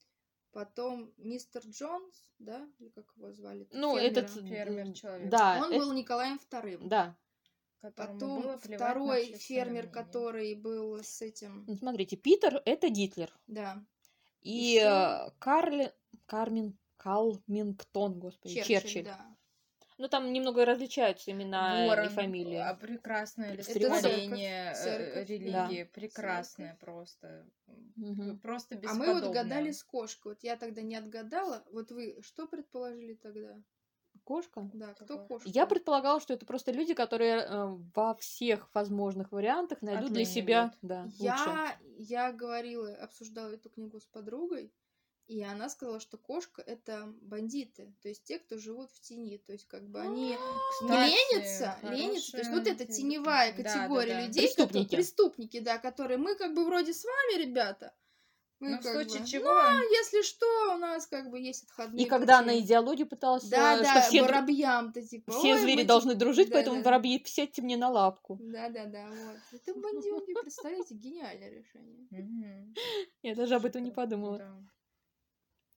Потом 0.52 1.12
мистер 1.18 1.62
Джонс, 1.66 2.24
да, 2.38 2.66
или 2.78 2.88
как 2.90 3.06
его 3.16 3.32
звали? 3.32 3.68
Ну, 3.72 3.96
этот... 3.96 4.30
Фермер 4.30 4.86
м, 4.86 4.94
человек. 4.94 5.28
Да, 5.30 5.58
Он 5.62 5.72
это- 5.72 5.78
был 5.84 5.92
Николаем 5.92 6.38
Вторым. 6.38 6.88
Да. 6.88 7.16
Потом 7.94 8.58
второй 8.58 9.26
фермер, 9.34 9.84
мнение. 9.84 9.92
который 9.92 10.54
был 10.54 10.98
с 11.04 11.20
этим, 11.22 11.64
Ну, 11.68 11.76
Смотрите, 11.76 12.16
Питер— 12.16 12.60
это 12.64 12.88
Гитлер. 12.88 13.32
да, 13.46 13.84
И 14.40 14.74
Ещё- 14.74 15.28
э, 15.28 15.30
Карли... 15.38 15.92
Кармин... 16.26 16.76
Калмингтон, 16.96 18.18
господи, 18.18 18.54
Черчилль, 18.54 18.80
Черчилль. 18.80 19.04
да. 19.04 19.35
Ну, 19.98 20.08
там 20.08 20.32
немного 20.32 20.64
различаются 20.66 21.30
имена 21.30 21.86
Ворон, 21.86 22.06
и 22.06 22.08
фамилии. 22.08 22.56
а 22.56 22.74
прекрасное 22.74 23.46
Это 23.54 23.54
олицетворение 23.54 24.74
церковь, 24.74 25.08
э, 25.08 25.24
церковь, 25.24 25.28
религии, 25.30 25.82
да. 25.84 25.90
прекрасное 25.92 26.76
просто, 26.80 27.46
Мгм. 27.96 28.38
просто 28.40 28.74
А 28.74 28.78
бесподобное. 28.78 29.14
мы 29.14 29.20
вот 29.22 29.34
гадали 29.34 29.70
с 29.70 29.82
кошкой. 29.82 30.32
Вот 30.32 30.42
я 30.42 30.56
тогда 30.56 30.82
не 30.82 30.96
отгадала. 30.96 31.64
Вот 31.72 31.90
вы 31.92 32.18
что 32.22 32.46
предположили 32.46 33.14
тогда? 33.14 33.62
Кошка? 34.24 34.68
Да, 34.74 34.94
кто 34.94 35.06
Какой? 35.06 35.26
кошка? 35.28 35.48
Я 35.48 35.66
предполагала, 35.66 36.20
что 36.20 36.34
это 36.34 36.46
просто 36.46 36.72
люди, 36.72 36.94
которые 36.94 37.36
э, 37.42 37.66
во 37.94 38.14
всех 38.14 38.68
возможных 38.74 39.30
вариантах 39.32 39.82
найдут 39.82 40.12
для 40.12 40.24
себя 40.24 40.72
да, 40.82 41.02
лучше. 41.04 41.18
Я, 41.20 41.76
я 41.98 42.32
говорила, 42.32 42.94
обсуждала 42.96 43.50
эту 43.52 43.70
книгу 43.70 44.00
с 44.00 44.06
подругой, 44.06 44.72
и 45.28 45.42
она 45.42 45.68
сказала, 45.68 45.98
что 46.00 46.16
кошка 46.18 46.62
это 46.62 47.12
бандиты, 47.22 47.92
то 48.02 48.08
есть 48.08 48.22
те, 48.24 48.38
кто 48.38 48.58
живут 48.58 48.90
в 48.92 49.00
тени, 49.00 49.38
то 49.38 49.52
есть 49.52 49.66
как 49.66 49.88
бы 49.88 50.00
они 50.00 50.28
не 50.30 50.38
Кстати, 50.80 51.10
ленятся, 51.10 51.78
ленятся, 51.82 52.32
то 52.32 52.38
есть 52.38 52.50
вот 52.50 52.66
эта 52.66 52.84
идея. 52.84 52.96
теневая 52.96 53.56
Да, 53.56 53.62
да, 53.62 53.72
категория 53.74 54.14
да. 54.14 54.26
людей, 54.26 54.48
которые- 54.48 54.66
Преступники. 54.68 54.94
преступники, 54.96 55.60
да, 55.60 55.78
которые 55.78 56.18
мы 56.18 56.36
как 56.36 56.54
бы 56.54 56.64
вроде 56.64 56.92
с 56.94 57.04
вами, 57.04 57.42
ребята, 57.42 57.92
мы 58.58 58.70
Ну, 58.70 58.78
в 58.78 58.82
случае 58.84 59.20
бы, 59.20 59.26
чего... 59.26 59.44
ну, 59.52 59.80
если 59.92 60.22
что, 60.22 60.46
у 60.74 60.78
нас 60.78 61.06
как 61.06 61.28
бы 61.30 61.38
есть 61.38 61.64
отходные 61.64 62.06
И 62.06 62.08
когда 62.08 62.38
пути. 62.38 62.50
она 62.50 62.58
идеологию 62.60 63.06
пыталась, 63.06 63.44
да, 63.44 63.76
э, 63.76 63.82
да, 63.82 64.00
что 64.00 64.08
все, 64.08 64.22
воробьям-то 64.22 65.02
типа, 65.06 65.30
все 65.32 65.54
«Ой, 65.54 65.58
звери 65.60 65.82
мы 65.82 65.84
должны 65.84 66.12
типа- 66.12 66.20
дружить, 66.20 66.48
да, 66.48 66.54
поэтому 66.54 66.82
да. 66.82 66.88
воробьи 66.90 67.22
сядьте 67.26 67.60
мне 67.60 67.76
на 67.76 67.90
лапку. 67.90 68.38
Да, 68.40 68.70
да, 68.70 68.86
да, 68.86 69.06
вот. 69.10 69.60
Это 69.60 69.74
бандюги, 69.78 70.34
представляете, 70.40 70.94
гениальное 70.94 71.50
решение. 71.50 72.72
Я 73.22 73.34
даже 73.34 73.56
об 73.56 73.66
этом 73.66 73.82
не 73.82 73.90
подумала. 73.90 74.40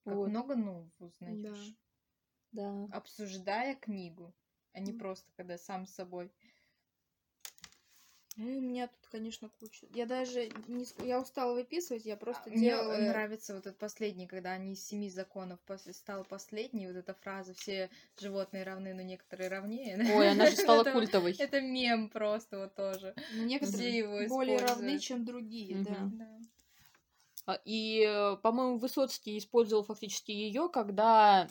Да. 0.06 0.12
Как 0.12 0.18
Вот. 0.18 0.30
много 0.30 0.56
нового 0.56 0.90
узнаешь, 1.00 1.74
Да. 2.52 2.88
обсуждая 2.92 3.76
книгу, 3.76 4.34
а 4.74 4.80
не 4.80 4.92
М. 4.92 5.00
просто 5.00 5.32
когда 5.36 5.58
сам 5.58 5.86
с 5.86 5.94
собой. 5.94 6.32
Ну, 8.38 8.58
у 8.58 8.62
меня 8.62 8.88
тут, 8.88 9.08
конечно, 9.12 9.50
куча. 9.60 9.86
Я 9.94 10.06
даже 10.06 10.50
не... 10.70 10.86
Я 11.06 11.20
устала 11.20 11.54
выписывать, 11.54 12.06
я 12.06 12.16
просто 12.16 12.44
А, 12.46 12.50
Мне 12.50 12.70
делала... 12.70 12.96
нравится 12.96 13.54
вот 13.54 13.66
этот 13.68 13.78
последний, 13.78 14.28
когда 14.28 14.52
они 14.54 14.74
из 14.74 14.86
семи 14.86 15.10
законов 15.10 15.60
пос- 15.68 15.92
стал 15.92 16.24
последний, 16.24 16.88
вот 16.88 16.96
эта 16.96 17.14
фраза 17.16 17.54
«все 17.54 17.90
животные 18.18 18.64
равны, 18.64 18.94
но 18.94 19.02
некоторые 19.02 19.50
равнее». 19.50 19.98
Ой, 20.24 20.30
она 20.32 20.50
же 20.50 20.56
стала 20.56 20.84
Это- 20.84 20.94
культовой. 20.94 21.36
Это 21.38 21.60
мем 21.60 22.08
просто 22.08 22.60
вот 22.60 22.76
тоже. 22.76 23.14
Но 23.34 23.44
некоторые 23.44 24.30
более 24.30 24.60
равны, 24.60 25.00
чем 25.00 25.26
другие, 25.26 25.84
да. 25.84 26.10
Да. 26.14 26.40
А, 27.50 27.60
И, 27.66 28.04
э, 28.08 28.38
по-моему, 28.44 28.78
Высоцкий 28.78 29.40
использовал 29.40 29.84
фактически 29.84 30.32
ее, 30.32 30.70
когда 30.70 31.48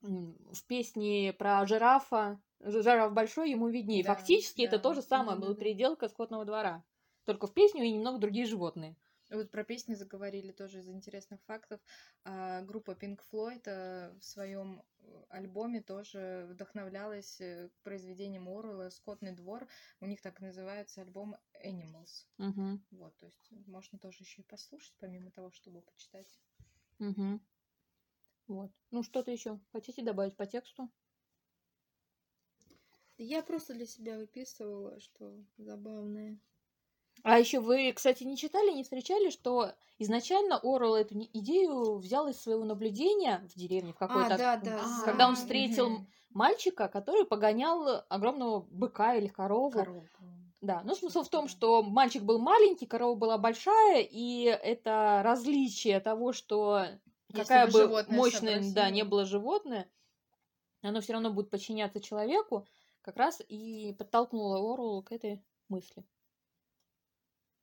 в 0.00 0.64
песне 0.66 1.34
про 1.34 1.66
жирафа 1.66 2.40
«Ж- 2.60 2.82
«Жираф 2.82 3.12
большой, 3.12 3.50
ему 3.50 3.68
виднее». 3.68 4.02
Да, 4.02 4.14
фактически 4.14 4.62
это 4.62 4.76
да. 4.76 4.82
то 4.82 4.94
же 4.94 5.02
самое, 5.02 5.36
Да-да-да. 5.36 5.46
была 5.46 5.54
переделка 5.56 6.08
скотного 6.08 6.46
двора. 6.46 6.84
Только 7.24 7.46
в 7.46 7.52
песню 7.52 7.84
и 7.84 7.90
немного 7.92 8.18
другие 8.18 8.46
животные. 8.46 8.96
Вот 9.30 9.50
про 9.50 9.64
песни 9.64 9.94
заговорили 9.94 10.52
тоже 10.52 10.80
из 10.80 10.88
интересных 10.88 11.42
фактов. 11.44 11.80
А, 12.24 12.62
группа 12.62 12.92
Pink 12.92 13.20
Floyd 13.32 13.62
э, 13.66 14.12
в 14.18 14.24
своем 14.24 14.82
альбоме 15.28 15.82
тоже 15.82 16.46
вдохновлялась 16.50 17.40
э, 17.40 17.70
произведением 17.82 18.48
Оруэлла 18.48 18.90
«Скотный 18.90 19.32
двор». 19.32 19.66
У 20.00 20.06
них 20.06 20.20
так 20.20 20.40
называется 20.40 21.00
альбом 21.02 21.36
Animals. 21.64 22.26
Мгм, 22.38 22.84
Вот, 22.90 23.16
то 23.18 23.26
есть 23.26 23.50
можно 23.66 23.98
тоже 23.98 24.22
еще 24.24 24.42
и 24.42 24.46
послушать, 24.46 24.94
помимо 24.98 25.30
того, 25.30 25.50
чтобы 25.50 25.82
почитать. 25.82 26.40
мгм. 26.98 27.40
Вот. 28.46 28.72
Ну, 28.90 29.02
что-то 29.02 29.30
еще 29.30 29.60
хотите 29.70 30.02
добавить 30.02 30.34
по 30.34 30.46
тексту? 30.46 30.90
Я 33.18 33.42
просто 33.42 33.74
для 33.74 33.86
себя 33.86 34.18
выписывала, 34.18 35.00
что 35.00 35.44
забавное. 35.56 36.38
А 37.24 37.38
еще 37.38 37.58
вы, 37.58 37.90
кстати, 37.94 38.22
не 38.22 38.36
читали, 38.36 38.70
не 38.70 38.82
встречали, 38.82 39.30
что 39.30 39.72
изначально 39.98 40.58
Орел 40.58 40.94
эту 40.94 41.18
идею 41.32 41.96
взял 41.96 42.28
из 42.28 42.38
своего 42.38 42.64
наблюдения 42.64 43.42
в 43.48 43.58
деревне 43.58 43.94
в 43.94 43.96
какой-то... 43.96 44.34
А, 44.34 44.38
да, 44.38 44.56
да. 44.58 44.80
А, 44.84 45.04
Когда 45.06 45.26
он 45.26 45.34
встретил 45.34 45.88
мгм. 45.88 46.06
мальчика, 46.28 46.86
который 46.86 47.24
погонял 47.24 48.04
огромного 48.10 48.60
быка 48.60 49.14
или 49.14 49.28
корову. 49.28 49.70
Корову. 49.70 50.06
Да, 50.60 50.82
ну 50.84 50.94
смысл 50.94 51.22
в 51.22 51.30
том, 51.30 51.48
что 51.48 51.82
мальчик 51.82 52.22
был 52.22 52.38
маленький, 52.38 52.84
корова 52.84 53.14
была 53.14 53.38
большая, 53.38 54.02
и 54.02 54.42
это 54.44 55.22
различие 55.24 56.00
того, 56.00 56.34
что 56.34 56.84
Если 57.28 57.40
какая 57.40 57.70
бы 57.70 57.88
бы 57.88 58.04
мощная, 58.08 58.62
да, 58.74 58.90
не 58.90 59.02
было 59.02 59.24
животное, 59.24 59.90
оно 60.82 61.00
все 61.00 61.14
равно 61.14 61.30
будет 61.30 61.48
подчиняться 61.48 62.00
человеку, 62.00 62.66
как 63.00 63.16
раз 63.16 63.40
и 63.48 63.94
подтолкнуло 63.98 64.74
Ору 64.74 65.02
к 65.02 65.12
этой 65.12 65.42
мысли. 65.70 66.04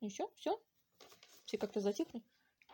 Еще? 0.02 0.28
Все? 0.34 0.60
Все 1.44 1.58
как-то 1.58 1.80
затихли? 1.80 2.22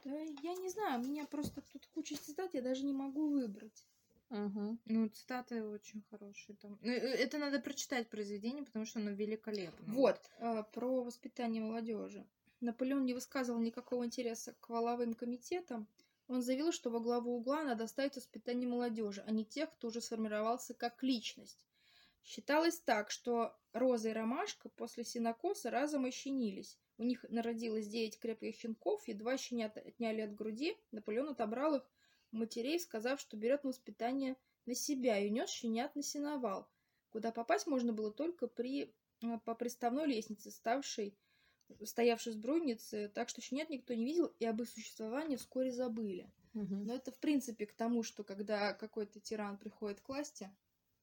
Да, 0.05 0.19
я 0.19 0.55
не 0.55 0.71
знаю, 0.71 1.01
у 1.01 1.05
меня 1.05 1.27
просто 1.27 1.61
тут 1.61 1.87
куча 1.95 2.17
цитат, 2.17 2.55
я 2.55 2.63
даже 2.63 2.85
не 2.85 2.93
могу 2.93 3.29
выбрать. 3.29 3.85
Угу. 4.31 4.79
Ну, 4.87 5.09
цитаты 5.09 5.63
очень 5.65 6.03
хорошие 6.11 6.57
там. 6.57 6.79
Ну, 6.83 6.91
э, 6.91 6.97
это 6.97 7.39
надо 7.39 7.61
прочитать 7.61 8.09
произведение, 8.09 8.65
потому 8.65 8.87
что 8.87 8.99
оно 8.99 9.11
великолепно. 9.11 9.93
Вот, 9.93 10.21
э, 10.39 10.65
про 10.73 11.03
воспитание 11.03 11.63
молодежи. 11.63 12.27
Наполеон 12.61 13.05
не 13.05 13.15
высказывал 13.15 13.61
никакого 13.61 14.05
интереса 14.05 14.55
к 14.61 14.69
валовым 14.69 15.15
комитетам. 15.15 15.87
Он 16.29 16.43
заявил, 16.43 16.73
что 16.73 16.91
во 16.91 17.01
главу 17.01 17.37
угла 17.37 17.63
надо 17.63 17.87
ставить 17.87 18.17
воспитание 18.17 18.69
молодежи, 18.69 19.23
а 19.27 19.31
не 19.31 19.45
тех, 19.45 19.71
кто 19.73 19.89
уже 19.89 20.01
сформировался 20.01 20.75
как 20.75 21.03
личность. 21.03 21.67
Считалось 22.23 22.79
так, 22.81 23.11
что 23.11 23.57
Роза 23.73 24.11
и 24.11 24.13
Ромашка 24.13 24.69
после 24.69 25.05
синокоса 25.05 25.71
разом 25.71 26.05
ощенились. 26.05 26.79
У 26.99 27.05
них 27.05 27.25
народилось 27.29 27.87
девять 27.87 28.19
крепких 28.19 28.57
щенков, 28.57 29.07
и 29.07 29.15
два 29.15 29.39
щенята 29.39 29.81
отняли 29.81 30.21
от 30.21 30.35
груди. 30.35 30.77
Наполеон 30.91 31.29
отобрал 31.31 31.77
их 31.77 31.91
матерей, 32.33 32.79
сказав, 32.81 33.21
что 33.21 33.37
берет 33.37 33.63
на 33.65 33.69
воспитание 33.69 34.37
на 34.67 34.75
себя, 34.75 35.19
и 35.19 35.29
унес 35.29 35.49
щенят 35.49 35.95
на 35.95 36.03
сеновал, 36.03 36.69
куда 37.11 37.33
попасть 37.33 37.67
можно 37.67 37.93
было 37.93 38.13
только 38.13 38.49
при, 38.49 38.93
э, 39.23 39.39
по 39.45 39.55
приставной 39.55 40.07
лестнице, 40.07 40.51
ставшей, 40.51 41.17
стоявшей 41.85 42.33
с 42.33 42.37
бронницы, 42.37 43.11
так 43.15 43.29
что 43.29 43.41
щенят 43.41 43.71
никто 43.71 43.95
не 43.95 44.05
видел, 44.05 44.35
и 44.39 44.45
об 44.45 44.61
их 44.61 44.69
существовании 44.69 45.37
вскоре 45.37 45.71
забыли. 45.71 46.31
Но 46.55 46.95
это, 46.95 47.13
в 47.13 47.19
принципе, 47.19 47.67
к 47.67 47.73
тому, 47.73 48.03
что 48.03 48.25
когда 48.25 48.73
какой-то 48.73 49.21
тиран 49.21 49.59
приходит 49.59 50.01
к 50.01 50.09
власти, 50.09 50.51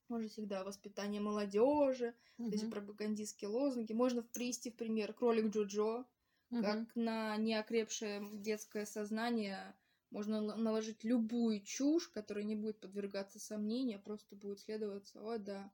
можно 0.09 0.27
всегда 0.27 0.63
воспитание 0.63 1.21
молодежи, 1.21 2.13
эти 2.37 2.65
пропагандистские 2.69 3.49
лозунги. 3.49 3.93
Можно 3.93 4.23
привести 4.23 4.71
в 4.71 4.75
пример 4.75 5.13
кролик 5.13 5.47
Джоджо, 5.53 6.05
как 6.49 6.95
на 6.95 7.35
неокрепшее 7.37 8.27
детское 8.33 8.85
сознание 8.85 9.75
можно 10.11 10.39
на- 10.41 10.55
наложить 10.55 11.03
любую 11.03 11.61
чушь, 11.61 12.07
которая 12.07 12.45
не 12.45 12.55
будет 12.55 12.79
подвергаться 12.79 13.39
сомнению, 13.39 13.97
а 13.97 14.01
просто 14.01 14.35
будет 14.35 14.59
следоваться, 14.59 15.19
о 15.21 15.37
да, 15.37 15.71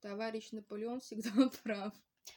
товарищ 0.00 0.50
Наполеон 0.50 1.00
всегда 1.00 1.30
прав. 1.62 1.94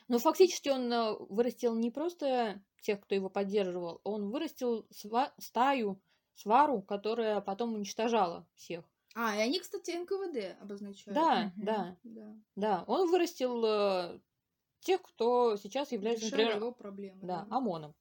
Но 0.08 0.20
фактически 0.20 0.70
он 0.70 0.92
э, 0.92 1.16
вырастил 1.30 1.76
не 1.76 1.92
просто 1.92 2.64
тех, 2.82 3.02
кто 3.02 3.16
его 3.16 3.30
поддерживал, 3.30 4.00
он 4.04 4.30
вырастил 4.30 4.88
сва- 4.92 5.34
стаю, 5.40 6.00
свару, 6.36 6.82
которая 6.82 7.42
потом 7.42 7.74
уничтожала 7.74 8.48
всех. 8.56 8.86
А, 9.16 9.36
и 9.36 9.40
они, 9.40 9.60
кстати, 9.60 9.92
НКВД 9.92 10.62
обозначают. 10.62 11.16
Да, 11.16 11.52
Мгм. 11.56 11.66
да, 11.66 11.98
Да. 12.04 12.36
да. 12.56 12.84
Он 12.88 13.10
вырастил 13.10 13.64
э, 13.66 14.20
тех, 14.82 15.02
кто 15.02 15.56
сейчас 15.58 15.92
является, 15.94 16.26
Решала 16.26 16.42
например, 16.42 16.58
его 16.62 16.72
проблемы. 16.74 17.20
да, 17.24 17.48
ОМОНом. 17.50 17.96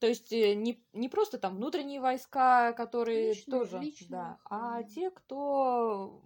То 0.00 0.06
есть 0.08 0.32
э, 0.32 0.54
не, 0.54 0.84
не 0.92 1.08
просто 1.08 1.38
там 1.38 1.56
внутренние 1.56 2.00
войска, 2.00 2.72
которые 2.72 3.34
Личные- 3.34 3.58
тоже, 3.58 3.78
личная 3.78 4.08
да, 4.10 4.40
а 4.44 4.56
охрана. 4.78 4.88
те, 4.90 5.10
кто 5.10 6.22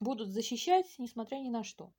будут 0.00 0.28
защищать, 0.30 0.92
несмотря 0.98 1.36
ни 1.36 1.48
на 1.48 1.62
что. 1.64 1.92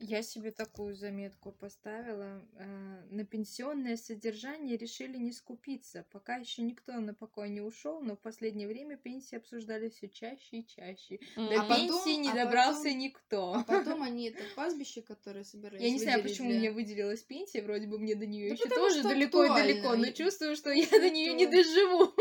Я 0.00 0.22
себе 0.22 0.50
такую 0.50 0.96
заметку 0.96 1.52
поставила. 1.52 2.42
э, 2.58 3.02
На 3.10 3.24
пенсионное 3.24 3.96
содержание 3.96 4.76
решили 4.76 5.16
не 5.16 5.32
скупиться. 5.32 6.04
Пока 6.10 6.36
еще 6.36 6.62
никто 6.62 6.94
на 6.94 7.14
покой 7.14 7.48
не 7.48 7.60
ушел, 7.60 8.00
но 8.02 8.16
в 8.16 8.20
последнее 8.20 8.66
время 8.66 8.96
пенсии 8.96 9.36
обсуждали 9.36 9.88
все 9.88 10.08
чаще 10.08 10.58
и 10.58 10.66
чаще. 10.66 11.20
До 11.36 11.60
А 11.60 11.68
потом- 11.68 11.76
пенсии 11.88 12.16
не 12.16 12.30
а 12.30 12.34
добрался 12.44 12.82
потом- 12.82 12.98
никто. 12.98 13.54
А 13.54 13.62
потом 13.62 14.02
они 14.02 14.28
это 14.30 14.42
пастбище, 14.56 15.00
которое 15.00 15.44
собирались 15.44 15.80
Я 15.82 15.90
не 15.90 16.00
знаю, 16.00 16.22
почему 16.22 16.50
для- 16.50 16.58
мне 16.58 16.70
выделилась 16.72 17.22
пенсия, 17.22 17.62
вроде 17.62 17.86
бы 17.86 17.98
мне 17.98 18.16
до 18.16 18.26
нее 18.26 18.48
Да 18.48 18.54
еще 18.54 18.68
тоже 18.68 19.02
далеко 19.04 19.44
и 19.44 19.48
далеко, 19.48 19.94
но 19.94 20.06
чувствую, 20.10 20.56
что 20.56 20.70
я 20.70 20.88
до 20.90 21.08
нее 21.08 21.34
не 21.34 21.46
доживу. 21.46 22.12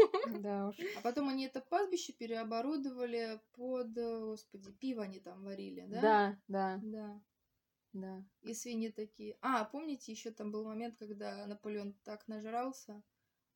Да 0.42 0.70
уж. 0.70 0.76
А 0.98 1.02
потом 1.02 1.28
они 1.28 1.46
это 1.48 1.60
пастбище 1.60 2.14
переоборудовали 2.14 3.42
под, 3.54 3.98
э, 3.98 4.20
господи, 4.20 4.72
пиво 4.72 5.04
они 5.04 5.20
там 5.20 5.44
варили, 5.44 5.86
да? 5.90 6.02
Да, 6.02 6.38
да, 6.48 6.80
Да. 6.84 7.22
Да. 7.94 8.24
И 8.42 8.54
свиньи 8.54 8.90
такие. 8.90 9.38
А, 9.42 9.64
помните, 9.66 10.12
еще 10.12 10.32
там 10.32 10.52
был 10.52 10.66
момент, 10.66 10.96
когда 10.98 11.46
Наполеон 11.48 11.94
так 12.04 12.28
нажрался 12.28 13.02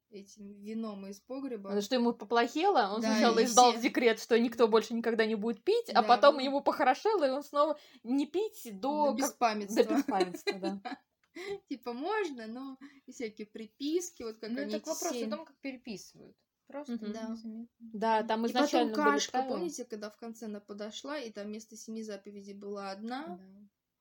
этим 0.10 0.54
вином 0.62 1.06
из 1.08 1.20
погреба. 1.20 1.64
Потому 1.64 1.82
что 1.82 1.96
ему 1.96 2.14
поплохело, 2.14 2.94
он 2.96 3.02
Да, 3.02 3.12
сначала 3.12 3.44
издал 3.44 3.72
все- 3.74 3.82
декрет, 3.82 4.22
что 4.22 4.40
никто 4.40 4.68
больше 4.70 4.94
никогда 4.94 5.26
не 5.26 5.36
будет 5.36 5.62
пить, 5.64 5.90
а 5.90 6.02
Да, 6.02 6.04
потом 6.04 6.36
вот. 6.36 6.44
ему 6.44 6.62
похорошело, 6.62 7.26
и 7.28 7.30
он 7.30 7.44
снова 7.44 7.78
не 8.04 8.26
пить 8.26 8.62
до, 8.80 8.80
до 8.80 9.06
как- 9.08 9.16
беспамятства. 9.18 9.84
до 9.84 9.96
беспамятства, 9.96 10.54
да. 10.60 10.82
Типа 11.70 11.92
можно, 11.94 12.48
но 12.48 12.78
и 13.06 13.12
всякие 13.12 13.48
приписки, 13.48 14.24
вот 14.24 14.38
как 14.38 14.50
Ну, 14.52 14.62
они 14.62 14.72
так 14.72 14.82
эти 14.84 14.88
вопрос 14.90 15.12
семь- 15.12 15.28
о 15.28 15.36
том, 15.38 15.46
как 15.46 15.58
переписывают. 15.58 16.38
Просто. 16.68 16.98
Да. 17.00 17.38
Да, 17.80 18.24
там 18.24 18.46
И 18.46 18.50
изначально 18.50 18.90
потом 18.92 19.06
были 19.06 19.14
кашка, 19.16 19.32
правила. 19.32 19.54
помните, 19.54 19.86
когда 19.86 20.10
в 20.10 20.18
конце 20.18 20.46
она 20.48 20.60
подошла, 20.60 21.18
и 21.20 21.30
там 21.32 21.48
вместо 21.48 21.76
семи 21.78 22.02
заповедей 22.04 22.54
была 22.54 22.92
одна. 22.92 23.28
Да. 23.28 23.40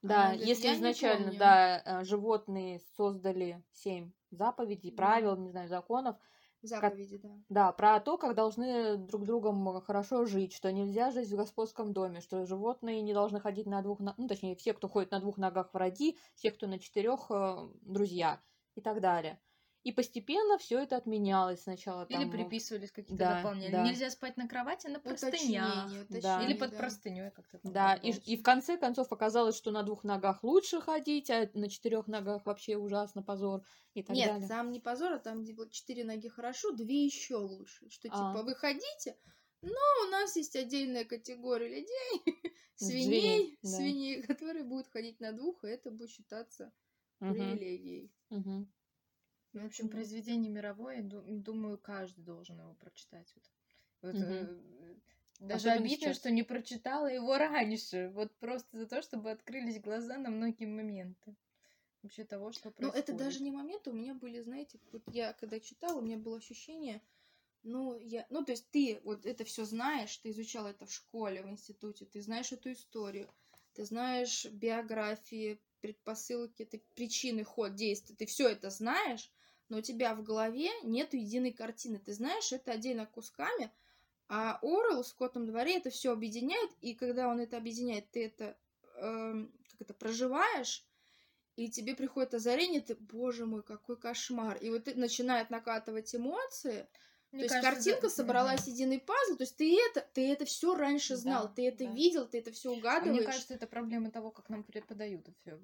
Да, 0.03 0.27
говорит, 0.27 0.47
если 0.47 0.65
«Я 0.65 0.73
не 0.73 0.79
изначально, 0.79 1.25
помню». 1.27 1.39
да, 1.39 1.83
э, 1.85 2.05
животные 2.05 2.81
создали 2.97 3.65
семь 3.73 4.13
заповедей, 4.31 4.91
Да. 4.91 4.97
правил, 4.97 5.37
не 5.37 5.51
знаю, 5.51 5.69
законов, 5.69 6.17
Заповеди, 6.63 7.19
да. 7.19 7.31
да, 7.49 7.73
про 7.73 8.01
то, 8.01 8.19
как 8.19 8.35
должны 8.35 8.97
друг 8.97 9.25
другом 9.25 9.81
хорошо 9.83 10.25
жить, 10.27 10.53
что 10.53 10.73
нельзя 10.73 11.11
жить 11.11 11.29
в 11.31 11.37
господском 11.37 11.93
доме, 11.93 12.21
что 12.21 12.45
животные 12.47 13.03
не 13.03 13.15
должны 13.15 13.41
ходить 13.41 13.67
на 13.67 13.83
двух, 13.83 14.01
ногах, 14.01 14.19
ну, 14.19 14.27
точнее, 14.29 14.57
все, 14.57 14.73
кто 14.73 14.89
ходит 14.89 15.11
на 15.13 15.21
двух 15.21 15.39
ногах, 15.39 15.73
враги, 15.73 16.19
все, 16.35 16.51
кто 16.51 16.67
на 16.67 16.79
четырех, 16.79 17.31
э, 17.31 17.69
друзья 17.83 18.43
и 18.75 18.81
так 18.81 19.01
далее. 19.01 19.41
И 19.87 19.93
постепенно 19.93 20.59
все 20.59 20.81
это 20.81 20.97
отменялось 20.97 21.63
сначала. 21.63 22.07
Или 22.09 22.23
там, 22.23 22.33
приписывались 22.33 22.91
какие-то 22.91 23.15
да, 23.25 23.37
дополнения. 23.37 23.71
да. 23.71 23.85
Нельзя 23.85 24.11
спать 24.11 24.37
на 24.37 24.49
кровати, 24.49 24.89
а 24.89 24.91
на 24.91 24.99
простынях. 24.99 25.87
Уточнение, 25.87 26.23
Да. 26.23 26.43
Или 26.43 26.55
под 26.55 26.73
да. 26.73 26.77
простыней 26.77 27.31
как-то 27.31 27.59
там 27.59 27.73
Да, 27.73 27.95
и, 27.95 28.11
и 28.11 28.37
в 28.37 28.43
конце 28.43 28.79
концов 28.79 29.13
оказалось, 29.13 29.57
что 29.57 29.71
на 29.71 29.85
двух 29.85 30.03
ногах 30.03 30.43
лучше 30.43 30.81
ходить, 30.81 31.31
а 31.31 31.49
на 31.55 31.69
четырех 31.69 32.09
ногах 32.09 32.45
вообще 32.47 32.77
ужасно 32.77 33.23
позор 33.23 33.63
и 33.95 34.03
так 34.03 34.17
Нет, 34.17 34.29
далее. 34.33 34.49
там 34.49 34.73
не 34.73 34.81
позор, 34.81 35.13
а 35.13 35.19
там 35.21 35.45
было 35.45 35.71
четыре 35.71 36.03
ноги 36.03 36.27
хорошо, 36.27 36.73
две 36.73 37.05
еще 37.05 37.37
лучше. 37.37 37.89
Что 37.89 38.09
А. 38.11 38.11
типа 38.11 38.43
вы 38.43 38.57
ходите, 38.57 39.17
но 39.63 39.79
у 40.05 40.11
нас 40.11 40.35
есть 40.35 40.57
отдельная 40.57 41.05
категория 41.05 41.69
людей, 41.69 41.87
Свиней, 42.75 43.05
свиней, 43.05 43.59
да. 43.63 43.69
свиней, 43.69 44.23
которые 44.27 44.65
будут 44.65 44.89
ходить 44.89 45.21
на 45.21 45.31
двух, 45.31 45.63
и 45.63 45.69
это 45.69 45.93
будет 45.93 46.11
считаться 46.11 46.73
Мгм, 47.21 47.35
привилегией. 47.35 48.13
Мгм. 49.57 49.65
В 49.65 49.67
общем, 49.67 49.89
произведение 49.89 50.51
мировое, 50.53 51.03
ду- 51.03 51.23
думаю, 51.27 51.79
каждый 51.79 52.23
должен 52.25 52.61
его 52.61 52.75
прочитать. 52.75 53.35
Вот. 53.35 53.45
Вот, 54.03 54.23
э, 54.23 54.95
Даже 55.41 55.71
Особенно 55.71 55.71
обидно, 55.71 56.13
сейчас. 56.13 56.17
что 56.17 56.31
не 56.31 56.43
прочитала 56.43 57.07
его 57.07 57.37
раньше. 57.39 58.11
Вот 58.15 58.35
просто 58.39 58.79
за 58.79 58.87
то, 58.87 59.03
чтобы 59.03 59.31
открылись 59.31 59.81
глаза 59.81 60.19
на 60.19 60.31
многие 60.31 60.67
моменты. 60.67 61.37
Вообще 62.03 62.25
того, 62.25 62.53
что 62.53 62.71
Ну, 62.71 62.73
происходит. 62.79 63.09
это 63.09 63.13
даже 63.13 63.43
не 63.43 63.51
моменты, 63.51 63.91
у 63.91 63.95
меня 63.95 64.15
были, 64.15 64.41
знаете, 64.41 64.79
вот 64.93 65.03
я 65.09 65.33
когда 65.33 65.61
читала, 65.61 65.99
у 65.99 66.03
меня 66.03 66.17
было 66.19 66.39
ощущение, 66.39 67.03
ну, 67.63 67.99
я, 67.99 68.27
ну, 68.31 68.45
то 68.45 68.53
есть 68.53 68.71
ты 68.71 69.01
вот 69.05 69.27
это 69.27 69.45
все 69.45 69.65
знаешь, 69.65 70.17
ты 70.19 70.31
изучал 70.31 70.67
это 70.67 70.87
в 70.87 70.93
школе, 70.93 71.43
в 71.43 71.49
институте, 71.51 72.07
ты 72.07 72.23
знаешь 72.23 72.53
эту 72.53 72.73
историю, 72.73 73.31
ты 73.75 73.85
знаешь 73.85 74.47
биографии, 74.47 75.63
предпосылки, 75.81 76.65
ты 76.65 76.85
причины, 76.95 77.45
ход 77.45 77.75
действия, 77.75 78.17
ты 78.17 78.27
все 78.27 78.49
это 78.49 78.71
знаешь, 78.71 79.33
но 79.69 79.79
у 79.79 79.81
тебя 79.81 80.15
в 80.15 80.23
голове 80.23 80.71
нет 80.83 81.15
единой 81.15 81.53
картины, 81.53 81.99
ты 81.99 82.13
знаешь 82.13 82.53
это 82.53 82.73
отдельно 82.73 83.07
кусками, 83.07 83.71
а 84.29 84.59
Орел 84.63 85.03
в 85.03 85.07
Скотном 85.07 85.47
дворе 85.47 85.77
это 85.77 85.91
все 85.91 86.13
объединяет, 86.13 86.71
и 86.81 86.95
когда 86.95 87.29
он 87.29 87.41
это 87.41 87.57
объединяет, 87.57 88.11
ты 88.11 88.27
это, 88.27 88.57
эм, 88.97 89.53
как 89.71 89.81
это 89.83 89.95
проживаешь, 89.95 90.85
и 91.57 91.71
тебе 91.71 91.95
приходит 91.95 92.35
озарение, 92.35 92.83
ты, 92.83 92.95
боже 92.97 93.47
мой, 93.47 93.63
какой 93.63 93.97
кошмар. 93.97 94.59
И 94.59 94.69
вот 94.69 94.95
начинает 94.95 95.49
накатывать 95.49 96.15
эмоции. 96.15 96.87
Мне 97.37 97.49
то 97.49 97.55
есть 97.55 97.65
кажется, 97.65 97.91
картинка 97.91 98.09
да. 98.09 98.15
собралась 98.15 98.67
единый 98.67 98.99
пазл. 98.99 99.37
То 99.37 99.43
есть 99.45 99.57
ты 99.57 99.79
это, 99.91 100.07
ты 100.13 100.33
это 100.33 100.45
все 100.45 100.75
раньше 100.75 101.17
знал, 101.17 101.49
Да, 101.49 101.53
ты 101.55 101.69
это 101.69 101.85
да. 101.85 101.91
видел, 101.91 102.27
ты 102.27 102.39
это 102.39 102.51
все 102.53 102.71
А 102.71 102.77
угадываешь. 102.77 103.17
мне 103.19 103.27
кажется, 103.27 103.55
это 103.55 103.67
проблема 103.67 104.11
того, 104.11 104.31
как 104.31 104.49
нам 104.49 104.65
преподают 104.65 105.29
все, 105.41 105.59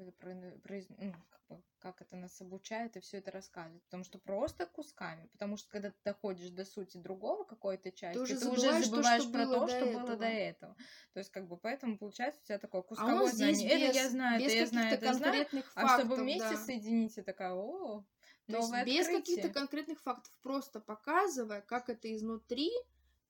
как 1.81 2.01
это 2.01 2.17
нас 2.17 2.41
обучает 2.41 2.97
и 2.97 3.01
все 3.01 3.19
это 3.19 3.31
рассказывает. 3.33 3.83
Потому 3.85 4.05
что 4.05 4.19
просто 4.19 4.67
кусками. 4.67 5.27
Потому 5.33 5.57
что 5.57 5.69
когда 5.69 5.91
ты 5.91 5.97
доходишь 6.05 6.51
до 6.51 6.65
сути 6.65 6.97
другого 6.97 7.45
какой-то 7.45 7.91
части, 7.91 8.19
уже 8.19 8.39
ты 8.39 8.49
уже 8.49 8.61
забываешь 8.61 8.85
то, 8.85 8.91
забываешь 8.91 9.23
что 9.23 9.33
про 9.33 9.45
было 9.45 9.59
то, 9.59 9.69
что 9.69 9.85
было 9.87 10.01
этого. 10.03 10.17
до 10.17 10.27
этого. 10.27 10.77
То 11.13 11.19
есть, 11.19 11.31
как 11.31 11.49
бы, 11.49 11.57
поэтому 11.57 11.99
получается 11.99 12.41
у 12.43 12.47
тебя 12.47 12.59
такое 12.59 12.81
а 12.83 12.85
кусковое 12.85 13.33
здесь 13.33 13.59
знание. 13.59 13.79
без, 13.81 13.89
это 13.89 13.97
я 13.97 14.09
знаю, 14.11 14.41
без 14.41 14.47
это 14.47 14.57
я 14.57 14.67
знаю, 14.67 14.95
это 14.95 15.05
я 15.07 15.15
знаю. 15.15 15.33
конкретных 15.33 15.73
А 15.75 15.81
фактов. 15.81 16.07
чтобы 16.07 16.23
вместе 16.23 16.51
да. 16.51 16.57
соединить, 16.57 17.17
я 17.17 17.23
такая, 17.25 17.53
о, 17.53 18.05
То 18.47 18.57
есть 18.57 18.69
новое 18.69 18.85
без 18.85 19.07
каких-то 19.07 19.49
конкретных 19.51 20.01
фактов, 20.01 20.33
просто 20.43 20.81
показывая, 20.81 21.61
как 21.63 21.89
это 21.89 22.15
изнутри, 22.15 22.71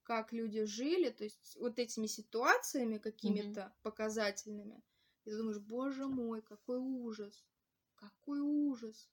как 0.02 0.32
люди 0.32 0.64
жили, 0.64 1.10
то 1.10 1.24
есть 1.24 1.56
вот 1.60 1.78
этими 1.78 2.06
ситуациями 2.06 2.98
какими-то 2.98 3.74
показательными. 3.82 4.82
И 5.24 5.30
ты 5.30 5.36
думаешь, 5.36 5.60
боже 5.60 6.06
мой, 6.06 6.42
какой 6.42 6.78
ужас, 6.78 7.44
какой 7.94 8.40
ужас. 8.40 9.10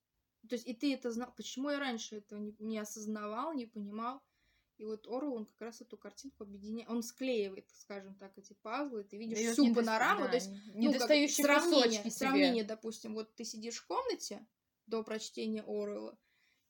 То 0.48 0.56
есть 0.56 0.68
и 0.68 0.74
ты 0.74 0.94
это 0.94 1.12
знал, 1.12 1.34
почему 1.36 1.70
я 1.70 1.80
раньше 1.80 2.18
этого 2.18 2.40
не, 2.40 2.56
не 2.60 2.80
осознавал, 2.80 3.54
не 3.54 3.66
понимал. 3.66 4.22
И 4.78 4.86
вот 4.86 5.06
Орл, 5.08 5.36
он 5.36 5.46
как 5.46 5.60
раз 5.60 5.82
эту 5.82 5.98
картинку 5.98 6.44
объединяет, 6.44 6.90
он 6.90 7.04
склеивает, 7.04 7.70
скажем 7.74 8.16
так, 8.16 8.38
эти 8.38 8.54
пазлы, 8.54 9.04
ты 9.04 9.18
видишь 9.18 9.38
Даёт 9.38 9.54
всю 9.54 9.66
недоста- 9.66 9.76
панораму, 9.86 10.22
да, 10.22 10.30
то 10.30 10.36
есть 10.36 10.50
ну, 10.74 10.94
как 10.94 11.30
сравнение, 11.30 12.12
сравнение, 12.12 12.64
допустим, 12.64 13.14
вот 13.14 13.36
ты 13.36 13.44
сидишь 13.44 13.80
в 13.80 13.86
комнате 13.86 14.48
до 14.90 15.04
прочтения 15.04 15.62
Оруэлла, 15.64 16.18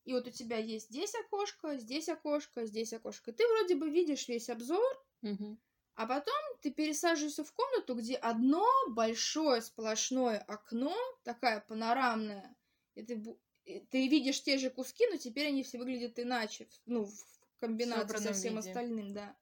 и 0.06 0.14
вот 0.14 0.28
у 0.28 0.32
тебя 0.32 0.58
есть 0.58 0.90
здесь 0.90 1.16
окошко, 1.16 1.78
здесь 1.78 2.10
окошко, 2.10 2.66
здесь 2.66 2.94
окошко. 2.94 3.32
И 3.32 3.34
ты 3.34 3.48
вроде 3.48 3.76
бы 3.76 3.90
видишь 3.90 4.28
весь 4.28 4.50
обзор, 4.50 4.84
Мгм. 5.22 5.58
а 5.96 6.08
потом 6.08 6.36
ты 6.62 6.72
пересаживаешься 6.72 7.44
в 7.44 7.52
комнату, 7.54 7.94
где 7.96 8.16
одно 8.16 8.66
большое 8.90 9.62
сплошное 9.62 10.40
окно, 10.40 10.96
такая 11.24 11.60
панорамная, 11.62 12.56
и 12.96 13.04
ты, 13.04 13.24
и 13.66 13.80
ты 13.82 14.08
видишь 14.08 14.42
те 14.42 14.58
же 14.58 14.70
куски, 14.72 15.06
но 15.08 15.18
теперь 15.18 15.48
они 15.48 15.64
все 15.64 15.78
выглядят 15.78 16.18
иначе, 16.20 16.68
ну, 16.86 17.06
в 17.06 17.14
комбинации 17.60 18.18
со 18.18 18.32
всем 18.34 18.56
виде. 18.56 18.70
остальным, 18.70 19.14
да. 19.14 19.38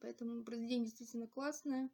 Поэтому 0.00 0.42
произведение 0.42 0.86
действительно 0.86 1.28
классное, 1.28 1.90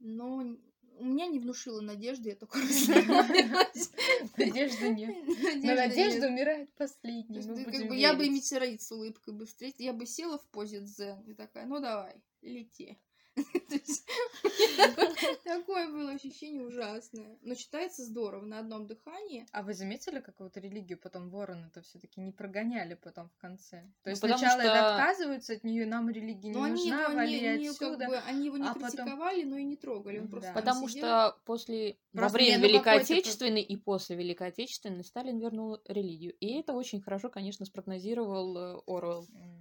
но 0.00 0.56
у 0.98 1.04
меня 1.04 1.26
не 1.26 1.38
внушило 1.38 1.80
надежды, 1.80 2.30
я 2.30 2.36
только 2.36 2.58
расстроилась. 2.60 3.90
Надежды 4.36 4.88
нет. 4.90 5.16
Но 5.26 5.32
Надежды 5.34 5.74
надежда 5.74 6.20
нет. 6.20 6.30
умирает 6.30 6.74
последней. 6.74 7.40
мы 7.46 7.64
как 7.64 7.88
бы 7.88 7.96
я 7.96 8.14
бы 8.14 8.28
метеорит 8.28 8.82
с 8.82 8.92
улыбкой 8.92 9.34
бы 9.34 9.46
встретила, 9.46 9.84
я 9.84 9.92
бы 9.92 10.06
села 10.06 10.38
в 10.38 10.46
позе 10.48 10.80
дзен 10.80 11.20
и 11.26 11.34
такая, 11.34 11.66
ну 11.66 11.80
давай, 11.80 12.14
лети. 12.42 12.98
Такое 15.44 15.88
было 15.88 16.12
ощущение 16.12 16.62
ужасное. 16.62 17.38
Но 17.42 17.54
читается 17.54 18.04
здорово, 18.04 18.44
на 18.44 18.58
одном 18.58 18.86
дыхании. 18.86 19.46
А 19.52 19.62
вы 19.62 19.74
заметили, 19.74 20.20
как 20.20 20.38
вот 20.40 20.56
религию 20.56 20.98
потом 20.98 21.30
ворон 21.30 21.64
это 21.64 21.82
все-таки 21.82 22.20
не 22.20 22.32
прогоняли 22.32 22.94
потом 22.94 23.28
в 23.28 23.36
конце? 23.40 23.80
То 23.80 23.86
Ну, 24.06 24.10
есть 24.10 24.20
сначала 24.20 24.60
это 24.60 24.94
отказываются 24.94 25.54
от 25.54 25.64
нее, 25.64 25.86
нам 25.86 26.10
религия 26.10 26.50
не 26.50 26.62
они 26.62 26.90
нужна, 26.90 27.08
вали 27.08 27.68
отсюда. 27.68 28.22
они 28.26 28.46
его 28.46 28.56
не 28.56 28.68
а 28.68 28.74
критиковали, 28.74 29.44
но 29.44 29.56
и 29.56 29.64
не 29.64 29.76
трогали. 29.76 30.26
Потому 30.54 30.88
что 30.88 31.36
после, 31.44 31.96
во 32.12 32.28
время 32.28 32.58
ну 32.58 32.66
Великой 32.66 33.00
Отечественной 33.00 33.62
и 33.62 33.76
после 33.76 34.16
Великой 34.16 34.48
Отечественной 34.48 35.04
Сталин 35.04 35.38
вернул 35.38 35.78
религию. 35.86 36.34
И 36.40 36.58
это 36.58 36.72
очень 36.72 37.00
хорошо, 37.00 37.28
конечно, 37.28 37.66
спрогнозировал 37.66 38.56
э, 38.56 38.80
Оруэлл. 38.86 39.26
М. 39.32 39.59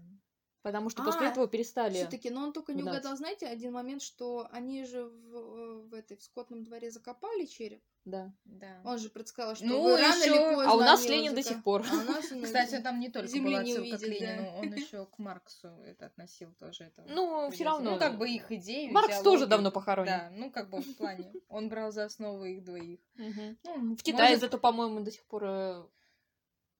Потому 0.61 0.89
что 0.89 1.03
после 1.03 1.27
А, 1.27 1.31
этого 1.31 1.47
перестали... 1.47 1.93
Все-таки, 1.93 2.29
но 2.29 2.43
он 2.43 2.51
только 2.51 2.73
не 2.73 2.83
угадал, 2.83 3.15
знаете, 3.15 3.47
один 3.47 3.71
момент, 3.71 4.01
что 4.01 4.47
они 4.51 4.83
же 4.85 5.05
в, 5.05 5.87
в 5.89 5.93
этой 5.93 6.17
в 6.17 6.23
скотном 6.23 6.63
дворе 6.63 6.91
закопали 6.91 7.45
череп. 7.45 7.81
Да. 8.03 8.33
Да. 8.43 8.81
Он 8.83 8.97
же 8.97 9.09
предсказал, 9.09 9.55
что 9.55 9.65
Ну, 9.65 9.83
вы 9.83 9.97
рано 9.97 10.23
или 10.23 10.37
поздно. 10.37 10.71
А 10.71 10.75
у 10.75 10.79
нас 10.79 11.05
Ленин 11.07 11.33
до 11.33 11.41
зако- 11.41 11.43
сих 11.43 11.63
пор. 11.63 11.85
А 11.89 11.93
у 11.93 12.03
нас 12.03 12.29
он- 12.31 12.43
Кстати, 12.43 12.81
там 12.81 12.99
не 12.99 13.09
только 13.09 13.27
Земли 13.29 13.51
была 13.51 13.59
отсылка 13.61 13.79
к 13.79 14.01
увидит, 14.01 14.19
да. 14.19 14.35
Ленину, 14.35 14.57
он 14.57 14.73
еще 14.75 15.05
к 15.05 15.17
Марксу 15.19 15.67
это 15.85 16.07
относил 16.07 16.53
тоже. 16.59 16.85
Это 16.85 17.05
Ну, 17.07 17.49
привязывал. 17.49 17.71
равно. 17.77 17.91
Ну, 17.91 17.99
как 17.99 18.17
бы 18.17 18.29
их 18.29 18.51
идеи. 18.51 18.89
Маркс 18.89 19.17
тоже 19.17 19.21
идеологию. 19.21 19.47
давно 19.47 19.71
похоронен. 19.71 20.11
Да, 20.11 20.29
ну, 20.35 20.51
как 20.51 20.69
бы 20.69 20.81
в 20.81 20.95
плане. 20.97 21.31
Он 21.47 21.69
брал 21.69 21.91
за 21.91 22.05
основу 22.05 22.43
их 22.45 22.63
двоих. 22.65 22.99
Мгм. 23.15 23.57
Ну, 23.63 23.95
В 23.95 24.03
Китае 24.03 24.29
может, 24.29 24.41
зато, 24.41 24.57
по-моему, 24.57 24.99
до 25.01 25.11
сих 25.11 25.23
пор 25.23 25.43
э, 25.45 25.83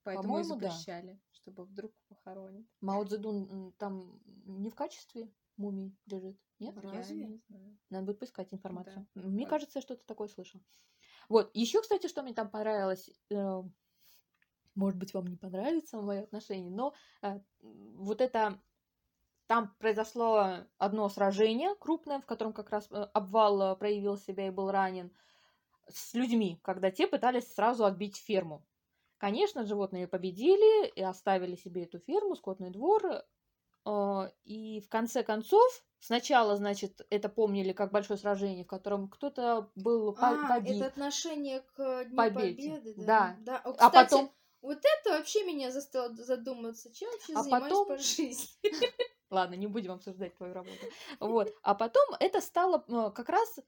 Поэтому 0.03 0.39
и 0.39 0.43
по-моему, 0.43 0.55
да. 0.55 0.71
Чтобы 1.41 1.65
вдруг 1.65 1.93
похоронят. 2.07 2.65
Мао 2.81 3.03
Цзэдун 3.03 3.73
там 3.77 4.19
не 4.45 4.69
в 4.69 4.75
качестве 4.75 5.31
мумии 5.57 5.95
лежит. 6.05 6.39
Нет? 6.59 6.75
Разве? 6.77 7.21
Я 7.21 7.27
не 7.27 7.37
знаю. 7.47 7.77
Надо 7.89 8.05
будет 8.05 8.19
поискать 8.19 8.53
информацию. 8.53 9.07
Да. 9.15 9.21
Мне 9.21 9.45
кажется, 9.45 9.79
я 9.79 9.81
что-то 9.81 10.05
такое 10.05 10.27
слышала. 10.27 10.63
Вот. 11.27 11.51
Еще, 11.53 11.81
кстати, 11.81 12.07
что 12.07 12.23
мне 12.23 12.33
там 12.33 12.49
понравилось, 12.49 13.09
э, 13.29 13.63
может 14.75 14.99
быть, 14.99 15.13
вам 15.13 15.27
не 15.27 15.37
понравится 15.37 16.01
мое 16.01 16.23
отношение, 16.23 16.71
но 16.71 16.93
э, 17.21 17.39
вот 17.61 18.21
это 18.21 18.59
там 19.47 19.75
произошло 19.79 20.65
одно 20.77 21.09
сражение 21.09 21.75
крупное, 21.75 22.19
в 22.19 22.25
котором 22.25 22.53
как 22.53 22.69
раз 22.69 22.87
э, 22.91 22.95
обвал 23.13 23.77
проявил 23.77 24.17
себя 24.17 24.47
и 24.47 24.51
был 24.51 24.71
ранен 24.71 25.11
с 25.87 26.13
людьми, 26.13 26.59
когда 26.63 26.91
те 26.91 27.07
пытались 27.07 27.53
сразу 27.53 27.85
отбить 27.85 28.17
ферму. 28.17 28.65
Конечно, 29.19 29.65
животные 29.65 30.07
победили 30.07 30.87
и 30.87 31.01
оставили 31.03 31.55
себе 31.55 31.83
эту 31.83 31.99
ферму, 31.99 32.35
скотный 32.35 32.71
двор. 32.71 33.03
э, 33.85 34.29
И 34.45 34.81
в 34.81 34.89
конце 34.89 35.23
концов, 35.23 35.61
сначала, 35.99 36.55
значит, 36.55 37.01
это 37.09 37.27
помнили 37.29 37.73
как 37.73 37.91
большое 37.91 38.17
сражение, 38.17 38.63
в 38.63 38.67
котором 38.67 39.09
кто-то 39.09 39.69
был 39.75 40.15
А, 40.19 40.47
побит. 40.47 40.77
это 40.77 40.85
отношение 40.87 41.61
к 41.75 42.05
Дню 42.05 42.15
Победе. 42.15 42.71
Победы, 42.71 43.05
Да. 43.05 43.35
да? 43.41 43.57
О, 43.65 43.69
А 43.71 43.73
кстати, 43.73 43.93
потом- 44.11 44.31
Вот 44.61 44.77
это 44.79 45.17
вообще 45.17 45.45
меня 45.45 45.71
заставило 45.71 46.13
задуматься, 46.15 46.93
чем 46.93 47.09
вообще 47.11 47.33
А 47.35 47.43
занимаюсь 47.43 47.63
потом- 47.69 47.87
по 47.87 47.97
жизни. 47.97 48.47
Ладно, 49.29 49.55
не 49.55 49.67
будем 49.67 49.91
обсуждать 49.91 50.35
твою 50.35 50.53
работу. 50.53 50.85
Вот. 51.19 51.53
А 51.63 51.75
потом 51.75 52.03
это 52.19 52.41
стало 52.41 52.83
э, 52.87 53.11
как 53.15 53.29
раз 53.29 53.59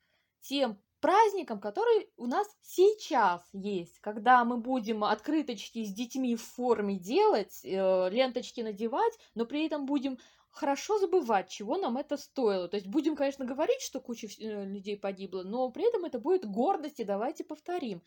тем 0.41 0.81
праздником, 1.01 1.59
который 1.59 2.09
у 2.15 2.27
нас 2.27 2.47
сейчас 2.61 3.41
есть, 3.51 3.99
когда 3.99 4.45
мы 4.45 4.57
будем 4.57 5.03
открыточки 5.03 5.83
с 5.83 5.93
детьми 5.93 6.35
в 6.35 6.43
форме 6.43 6.97
делать, 6.97 7.59
э, 7.63 8.09
ленточки 8.09 8.61
надевать, 8.61 9.13
но 9.35 9.45
при 9.45 9.65
этом 9.65 9.85
будем 9.85 10.17
хорошо 10.51 10.99
забывать, 10.99 11.49
чего 11.49 11.77
нам 11.77 11.97
это 11.97 12.17
стоило. 12.17 12.67
То 12.67 12.75
есть 12.77 12.87
будем, 12.87 13.15
конечно, 13.15 13.45
говорить, 13.45 13.81
что 13.81 13.99
куча 13.99 14.27
э, 14.27 14.65
людей 14.65 14.97
погибло, 14.97 15.43
но 15.43 15.69
при 15.71 15.87
этом 15.87 16.05
это 16.05 16.19
будет 16.19 16.45
гордость, 16.45 16.99
и 16.99 17.03
давайте 17.03 17.43
повторим. 17.43 18.01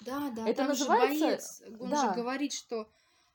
Да, 0.00 0.30
да, 0.34 0.46
Это 0.48 0.64
называется- 0.64 1.14
же 1.64 1.70
боец, 1.70 1.80
он 1.80 1.90
да. 1.90 2.08
же 2.08 2.20
говорит, 2.20 2.52
что, 2.52 2.88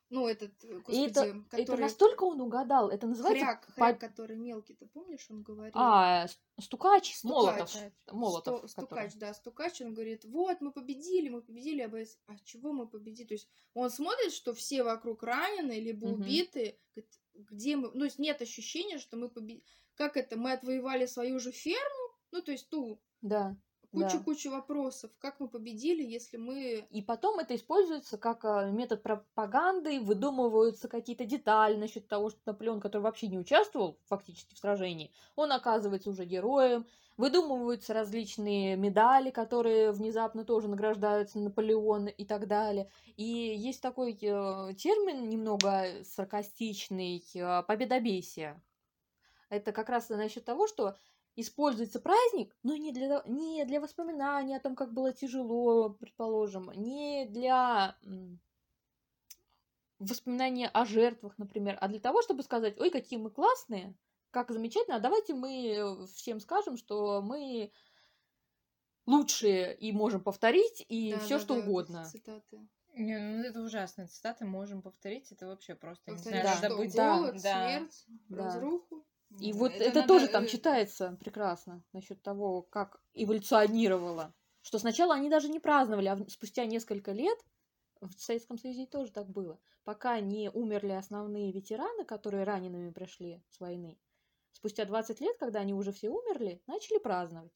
ну, 0.09 0.27
этот, 0.27 0.51
э, 0.63 0.73
господи, 0.75 0.95
И 0.97 1.07
это, 1.07 1.21
это 1.21 1.43
который... 1.65 1.81
настолько 1.81 2.23
он 2.23 2.41
угадал, 2.41 2.89
это 2.89 3.07
называется... 3.07 3.45
Хряк, 3.45 3.65
по- 3.67 3.71
хряк, 3.73 3.99
который 3.99 4.37
мелкий, 4.37 4.73
ты 4.73 4.87
помнишь, 4.87 5.27
он 5.29 5.43
говорил? 5.43 5.73
А, 5.75 6.27
стукач, 6.59 7.15
Стукач. 7.15 7.23
Молотов. 7.23 7.69
Стукач. 7.69 7.93
Молотов, 8.11 8.69
Сто- 8.71 8.81
который. 8.81 9.09
стукач, 9.09 9.13
да, 9.19 9.33
стукач, 9.33 9.81
он 9.81 9.93
говорит, 9.93 10.25
вот, 10.25 10.61
мы 10.61 10.71
победили, 10.71 11.29
мы 11.29 11.41
победили, 11.41 11.81
а 11.81 11.89
боец, 11.89 12.17
а 12.27 12.35
чего 12.43 12.73
мы 12.73 12.87
победили? 12.87 13.27
То 13.27 13.33
есть 13.35 13.49
он 13.73 13.89
смотрит, 13.91 14.33
что 14.33 14.53
все 14.53 14.83
вокруг 14.83 15.21
ранены, 15.23 15.79
либо 15.79 16.07
Мгм. 16.07 16.21
убиты, 16.21 16.77
говорит, 16.95 17.19
где 17.33 17.75
мы, 17.75 17.89
ну, 17.93 17.99
то 17.99 18.05
есть 18.05 18.19
нет 18.19 18.41
ощущения, 18.41 18.97
что 18.97 19.15
мы 19.15 19.29
победили, 19.29 19.63
как 19.95 20.17
это, 20.17 20.37
мы 20.37 20.53
отвоевали 20.53 21.05
свою 21.05 21.39
же 21.39 21.51
ферму, 21.51 22.13
ну, 22.31 22.41
то 22.41 22.51
есть 22.51 22.69
ту, 22.69 22.99
Да. 23.21 23.55
Кучу-кучу 23.91 24.51
вопросов, 24.51 25.11
как 25.19 25.39
мы 25.39 25.47
победили, 25.47 26.03
если 26.03 26.37
мы... 26.37 26.85
И 26.89 27.01
потом 27.01 27.39
это 27.39 27.55
используется 27.55 28.17
как 28.17 28.45
а, 28.45 28.69
метод 28.69 29.01
пропаганды, 29.03 29.99
выдумываются 29.99 30.87
какие-то 30.87 31.25
детали 31.25 31.75
насчет 31.75 32.07
того, 32.07 32.29
что 32.29 32.39
Наполеон, 32.45 32.79
который 32.79 33.03
вообще 33.03 33.27
не 33.27 33.39
участвовал 33.39 33.99
фактически 34.05 34.55
в 34.55 34.59
сражении, 34.59 35.11
он 35.35 35.51
оказывается 35.51 36.09
уже 36.09 36.25
героем, 36.25 36.85
выдумываются 37.17 37.93
различные 37.93 38.77
медали, 38.77 39.29
которые 39.29 39.91
внезапно 39.91 40.45
тоже 40.45 40.69
награждаются 40.69 41.39
Наполеон 41.39 42.07
и 42.07 42.25
так 42.25 42.47
далее. 42.47 42.89
И 43.17 43.23
есть 43.23 43.81
такой 43.81 44.13
э, 44.13 44.73
термин 44.75 45.27
немного 45.27 45.85
саркастичный 46.05 47.23
э, 47.33 47.63
победобесие. 47.63 48.61
Это 49.49 49.71
как 49.71 49.89
раз 49.89 50.09
насчет 50.09 50.45
того, 50.45 50.67
что 50.67 50.95
используется 51.41 51.99
праздник, 51.99 52.55
но 52.63 52.75
не 52.75 52.91
для, 52.91 53.23
не 53.25 53.65
для 53.65 53.79
воспоминаний 53.79 54.55
о 54.55 54.59
том, 54.59 54.75
как 54.75 54.93
было 54.93 55.13
тяжело, 55.13 55.89
предположим, 55.89 56.71
не 56.75 57.25
для 57.25 57.97
воспоминания 59.99 60.67
о 60.69 60.85
жертвах, 60.85 61.37
например, 61.37 61.77
а 61.81 61.87
для 61.87 61.99
того, 61.99 62.21
чтобы 62.21 62.43
сказать, 62.43 62.79
ой, 62.79 62.89
какие 62.89 63.19
мы 63.19 63.29
классные, 63.31 63.95
как 64.31 64.51
замечательно, 64.51 64.97
а 64.97 64.99
давайте 65.01 65.33
мы 65.33 66.07
всем 66.07 66.39
скажем, 66.39 66.77
что 66.77 67.21
мы 67.21 67.71
лучшие 69.05 69.75
и 69.75 69.91
можем 69.91 70.21
повторить, 70.21 70.85
и 70.87 71.13
Да, 71.13 71.19
все 71.19 71.37
да, 71.37 71.39
что 71.39 71.55
да, 71.55 71.59
угодно. 71.61 72.05
Цитаты. 72.05 72.67
Не, 72.95 73.17
ну 73.17 73.43
это 73.43 73.61
ужасные 73.61 74.07
цитаты, 74.07 74.45
можем 74.45 74.81
повторить, 74.81 75.31
это 75.31 75.47
вообще 75.47 75.75
просто, 75.75 76.11
не 76.11 76.17
Повторить, 76.17 76.41
знаю, 76.41 76.61
Да. 76.61 76.67
что. 76.69 76.97
Да. 76.97 77.15
голод, 77.17 77.41
да. 77.41 77.65
смерть, 77.67 78.05
Да. 78.29 78.43
разруху. 78.45 79.05
И 79.39 79.53
Ну, 79.53 79.59
вот 79.59 79.71
это, 79.73 79.99
надо, 79.99 80.07
тоже 80.07 80.27
там 80.27 80.45
э, 80.45 80.47
читается 80.47 81.17
прекрасно 81.19 81.83
насчет 81.93 82.21
того, 82.21 82.63
как 82.63 83.01
эволюционировало. 83.13 84.33
Что 84.61 84.79
сначала 84.79 85.13
они 85.13 85.29
даже 85.29 85.49
не 85.49 85.59
праздновали, 85.59 86.07
а 86.07 86.25
спустя 86.29 86.65
несколько 86.65 87.11
лет 87.11 87.37
в 88.01 88.11
Советском 88.19 88.57
Союзе 88.57 88.85
тоже 88.85 89.11
так 89.11 89.29
было. 89.29 89.59
Пока 89.83 90.19
не 90.19 90.49
умерли 90.49 90.91
основные 90.91 91.51
ветераны, 91.51 92.05
которые 92.05 92.43
ранеными 92.43 92.91
пришли 92.91 93.43
с 93.49 93.59
войны. 93.59 93.99
Спустя 94.51 94.85
20 94.85 95.21
лет, 95.21 95.37
когда 95.37 95.59
они 95.59 95.73
уже 95.73 95.91
все 95.91 96.09
умерли, 96.09 96.61
начали 96.67 96.97
праздновать. 96.97 97.53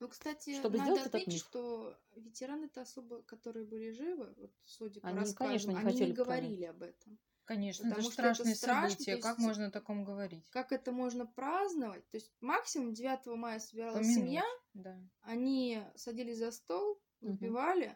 Ну, 0.00 0.08
кстати, 0.08 0.58
Чтобы 0.58 0.78
надо 0.78 0.90
сделать 0.90 1.00
этот 1.06 1.14
отметить, 1.14 1.34
миф. 1.34 1.42
что 1.42 1.96
ветераны-то 2.16 2.82
особо, 2.82 3.22
которые 3.22 3.64
были 3.64 3.90
живы, 3.92 4.34
вот, 4.36 4.52
судя 4.64 5.00
по 5.00 5.08
Они, 5.08 5.20
рассказам, 5.20 5.46
конечно, 5.46 5.70
не 5.70 5.76
они 5.78 6.00
не 6.06 6.12
говорили 6.12 6.64
об 6.64 6.82
этом. 6.82 7.18
Конечно, 7.44 7.82
это 7.82 7.90
Потому 7.96 8.08
же 8.08 8.12
что 8.12 8.22
это 8.22 8.34
страшные 8.34 8.54
страшно, 8.56 8.90
события, 8.90 9.16
как 9.18 9.36
есть- 9.36 9.46
можно 9.46 9.66
о 9.66 9.70
таком 9.70 10.04
говорить? 10.04 10.48
Как 10.50 10.72
это 10.72 10.92
можно 10.92 11.26
праздновать? 11.26 12.08
То 12.10 12.16
есть 12.16 12.32
максимум 12.40 12.94
9 12.94 13.36
мая 13.36 13.58
собиралась 13.58 14.06
Помянуть, 14.06 14.14
семья, 14.14 14.44
да. 14.72 14.98
они 15.20 15.82
садились 15.94 16.38
за 16.38 16.50
стол, 16.52 16.98
выпивали, 17.20 17.94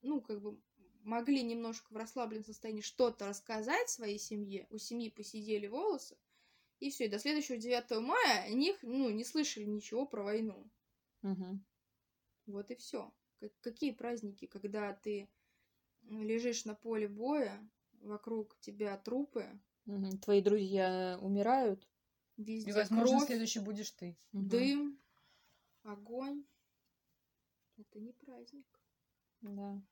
ну, 0.00 0.20
как 0.22 0.40
бы 0.40 0.58
могли 1.02 1.42
немножко 1.42 1.92
в 1.92 1.96
расслабленном 1.96 2.44
состоянии 2.44 2.80
что-то 2.80 3.26
рассказать 3.26 3.90
своей 3.90 4.18
семье, 4.18 4.66
у 4.70 4.78
семьи 4.78 5.10
посидели 5.10 5.66
волосы, 5.66 6.16
и 6.80 6.90
все, 6.90 7.04
и 7.04 7.08
до 7.08 7.18
следующего 7.18 7.58
9 7.58 8.00
мая 8.00 8.44
о 8.44 8.50
них, 8.50 8.78
ну, 8.82 9.10
не 9.10 9.24
слышали 9.24 9.64
ничего 9.64 10.06
про 10.06 10.22
войну. 10.22 10.70
Мгм. 11.22 11.64
Вот 12.46 12.70
и 12.70 12.74
все. 12.76 13.12
Какие 13.60 13.90
праздники, 13.90 14.46
когда 14.46 14.92
ты 14.94 15.28
лежишь 16.08 16.64
на 16.64 16.74
поле 16.74 17.08
боя, 17.08 17.68
вокруг 18.02 18.58
тебя 18.60 18.96
трупы, 18.98 19.60
Мгм. 19.84 20.18
Твои 20.18 20.40
друзья 20.40 21.18
умирают. 21.20 21.88
везде 22.36 22.70
И, 22.70 22.72
возможно, 22.72 23.16
кровь, 23.16 23.26
следующий 23.26 23.58
будешь 23.60 23.90
ты. 23.90 24.16
Дым, 24.32 24.98
огонь. 25.82 26.44
Это 27.76 27.98
не 27.98 28.12
праздник. 28.12 28.66
Да. 29.40 29.82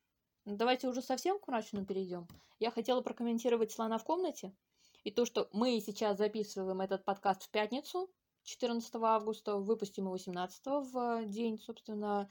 Ну, 0.44 0.56
Давайте 0.56 0.88
уже 0.88 1.02
совсем 1.02 1.38
к 1.38 1.48
мрачному 1.48 1.84
перейдем. 1.84 2.28
Я 2.60 2.70
хотела 2.70 3.00
прокомментировать 3.00 3.72
слона 3.72 3.98
в 3.98 4.04
комнате. 4.04 4.54
И 5.02 5.10
то, 5.10 5.24
что 5.24 5.48
мы 5.52 5.80
сейчас 5.80 6.18
записываем 6.18 6.80
этот 6.80 7.04
подкаст 7.04 7.42
в 7.42 7.50
пятницу, 7.50 8.10
14 8.44 8.94
августа, 8.96 9.56
выпустим 9.56 10.04
его 10.04 10.12
18 10.12 10.66
в 10.66 11.24
день, 11.26 11.58
собственно, 11.58 12.30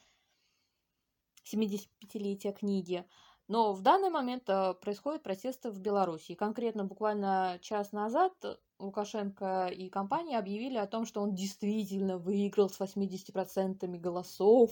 75-летия 1.44 2.54
книги. 2.54 3.06
Но 3.50 3.74
в 3.74 3.82
данный 3.82 4.12
момент 4.12 4.44
э, 4.48 4.76
происходят 4.76 5.24
протесты 5.24 5.72
в 5.72 5.80
Беларуси. 5.80 6.36
Конкретно 6.36 6.86
буквально 6.86 7.58
час 7.64 7.92
назад 7.92 8.32
Лукашенко 8.78 9.70
и 9.76 9.90
компания 9.90 10.38
объявили 10.38 10.78
о 10.78 10.86
том, 10.86 11.08
что 11.08 11.22
он 11.22 11.34
действительно 11.34 12.20
выиграл 12.20 12.70
с 12.70 12.80
80% 12.80 13.88
голосов, 13.98 14.72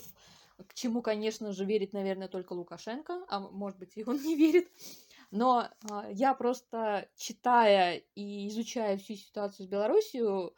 к 0.68 0.76
чему, 0.76 1.02
конечно 1.02 1.54
же, 1.54 1.66
верит, 1.66 1.92
наверное, 1.92 2.28
только 2.28 2.54
Лукашенко, 2.54 3.26
а 3.28 3.40
может 3.40 3.80
быть, 3.80 3.94
и 3.96 4.04
он 4.06 4.18
не 4.24 4.36
верит. 4.36 4.70
Но 5.32 5.68
а, 5.90 6.08
я 6.12 6.36
просто, 6.36 7.10
читая 7.16 8.04
и 8.14 8.48
изучая 8.48 9.00
всю 9.00 9.16
ситуацию 9.16 9.66
с 9.66 9.70
Беларусью, 9.70 10.54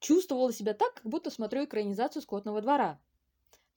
чувствовала 0.00 0.50
себя 0.50 0.72
так, 0.72 0.94
как 0.94 1.04
будто 1.04 1.30
смотрю 1.30 1.66
экранизацию 1.66 2.22
«Скотного 2.22 2.62
двора». 2.62 2.98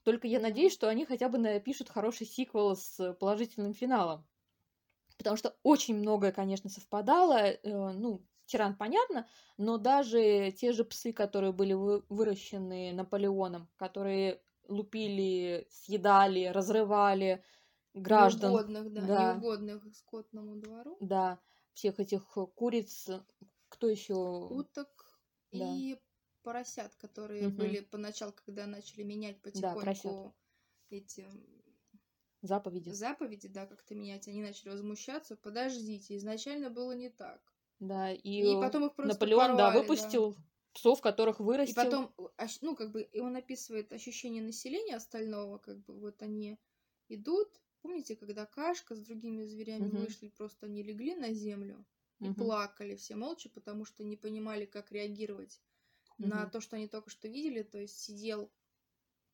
Только 0.08 0.26
я 0.30 0.40
надеюсь, 0.40 0.72
что 0.72 0.88
они 0.88 1.06
хотя 1.06 1.28
бы 1.28 1.38
напишут 1.38 1.90
хороший 1.90 2.26
сиквел 2.26 2.78
с 2.78 3.14
положительным 3.16 3.74
финалом. 3.74 4.26
Потому 5.18 5.36
что 5.36 5.58
очень 5.64 5.98
многое, 5.98 6.32
конечно, 6.32 6.70
совпадало. 6.70 7.36
э, 7.40 7.58
ну, 7.92 8.26
тиран 8.46 8.78
понятно, 8.78 9.28
но 9.58 9.78
даже 9.78 10.54
те 10.58 10.72
же 10.72 10.86
псы, 10.86 11.12
которые 11.12 11.52
были 11.52 11.74
вы- 11.74 12.06
выращены 12.08 12.94
Наполеоном, 12.94 13.68
которые 13.76 14.42
лупили, 14.70 15.68
съедали, 15.72 16.46
разрывали 16.46 17.44
граждан, 17.94 18.52
Неугодных, 18.52 18.94
да, 18.94 19.02
Да. 19.08 19.34
неугодных 19.34 19.94
скотному 19.94 20.56
двору. 20.56 20.96
да, 21.02 21.38
всех 21.74 22.00
этих 22.00 22.24
куриц, 22.56 23.10
кто 23.68 23.90
еще? 23.90 24.14
Уток 24.14 25.20
Да. 25.52 25.66
и 25.66 26.00
поросят, 26.48 26.96
которые 26.96 27.50
Мгм. 27.50 27.50
были 27.50 27.82
поначалу, 27.82 28.32
когда 28.34 28.66
начали 28.68 29.04
менять 29.04 29.42
Да, 29.54 29.76
поросят. 29.76 30.18
потихоньку 30.18 30.34
эти 30.90 31.28
Заповеди. 32.42 32.98
заповеди, 33.00 33.48
да, 33.48 33.66
как-то 33.68 33.94
менять, 33.94 34.28
они 34.28 34.42
начали 34.42 34.70
возмущаться. 34.70 35.36
Подождите, 35.38 36.18
изначально 36.18 36.70
было 36.72 36.94
не 36.94 37.10
так. 37.10 37.54
Да, 37.80 38.12
и, 38.12 38.42
И, 38.42 38.56
э, 38.56 38.58
потом 38.58 38.86
их 38.88 38.96
просто 38.96 39.28
Наполеон, 39.28 39.56
да, 39.56 39.70
порвали, 39.70 39.90
да. 39.92 40.20
выпустил 40.20 40.38
псов, 40.74 41.02
которых 41.02 41.40
И 41.66 41.74
вырастил. 41.74 41.74
потом, 41.74 42.14
ощ- 42.38 42.60
ну, 42.62 42.76
как 42.76 42.92
бы, 42.92 43.04
и 43.04 43.20
он 43.20 43.36
описывает 43.36 43.94
ощущение 43.94 44.42
населения 44.42 44.96
остального, 44.96 45.58
как 45.60 45.80
бы, 45.84 45.94
вот 46.00 46.22
они 46.24 46.58
идут. 47.10 47.62
Помните, 47.82 48.16
когда 48.16 48.46
Кашка 48.48 48.96
с 48.96 49.06
другими 49.06 49.44
зверями 49.44 49.88
Мгм. 49.88 49.92
вышли, 49.92 50.30
просто 50.30 50.66
они 50.66 50.82
легли 50.84 51.16
на 51.16 51.34
землю 51.34 51.86
и 52.22 52.30
Мгм. 52.30 52.32
плакали 52.32 52.96
все 52.96 53.16
молча, 53.16 53.50
потому 53.50 53.86
что 53.86 54.04
не 54.04 54.18
понимали, 54.18 54.66
как 54.66 54.92
реагировать 54.92 55.62
на 56.20 56.46
Мгм. 56.46 56.50
то, 56.50 56.60
что 56.62 56.76
они 56.78 56.88
только 56.88 57.10
что 57.10 57.28
видели. 57.28 57.64
То 57.64 57.80
есть 57.80 58.00
сидел 58.00 58.52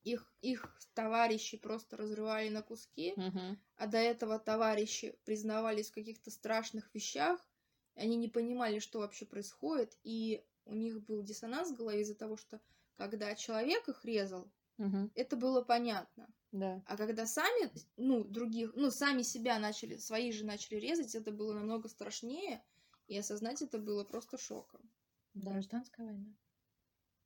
их, 0.03 0.33
их 0.41 0.79
товарищи 0.93 1.57
просто 1.57 1.97
разрывали 1.97 2.49
на 2.49 2.61
куски, 2.61 3.15
Мгм. 3.15 3.57
а 3.75 3.87
до 3.87 3.97
этого 3.97 4.39
товарищи 4.39 5.19
признавались 5.25 5.89
в 5.91 5.93
каких-то 5.95 6.31
страшных 6.31 6.93
вещах, 6.93 7.49
они 7.95 8.15
не 8.17 8.29
понимали, 8.29 8.79
что 8.79 8.99
вообще 8.99 9.25
происходит, 9.25 9.97
и 10.03 10.45
у 10.65 10.73
них 10.75 11.03
был 11.05 11.23
диссонанс 11.23 11.71
в 11.71 11.75
голове 11.75 12.01
из-за 12.01 12.15
того, 12.15 12.37
что 12.37 12.61
когда 12.95 13.35
человек 13.35 13.87
их 13.89 14.05
резал, 14.05 14.53
Мгм. 14.77 15.09
это 15.15 15.35
было 15.35 15.61
понятно. 15.63 16.27
Да. 16.51 16.83
А 16.85 16.97
когда 16.97 17.25
сами, 17.25 17.71
ну, 17.97 18.23
других, 18.25 18.73
ну, 18.75 18.91
сами 18.91 19.21
себя 19.23 19.59
начали, 19.59 19.97
свои 19.97 20.31
же 20.31 20.45
начали 20.45 20.77
резать, 20.79 21.15
это 21.15 21.31
было 21.31 21.53
намного 21.53 21.89
страшнее, 21.89 22.63
и 23.07 23.17
осознать 23.17 23.61
это 23.61 23.79
было 23.79 24.03
просто 24.03 24.37
шоком. 24.37 24.91
Да. 25.35 25.51
Гражданская 25.51 26.07
война. 26.07 26.33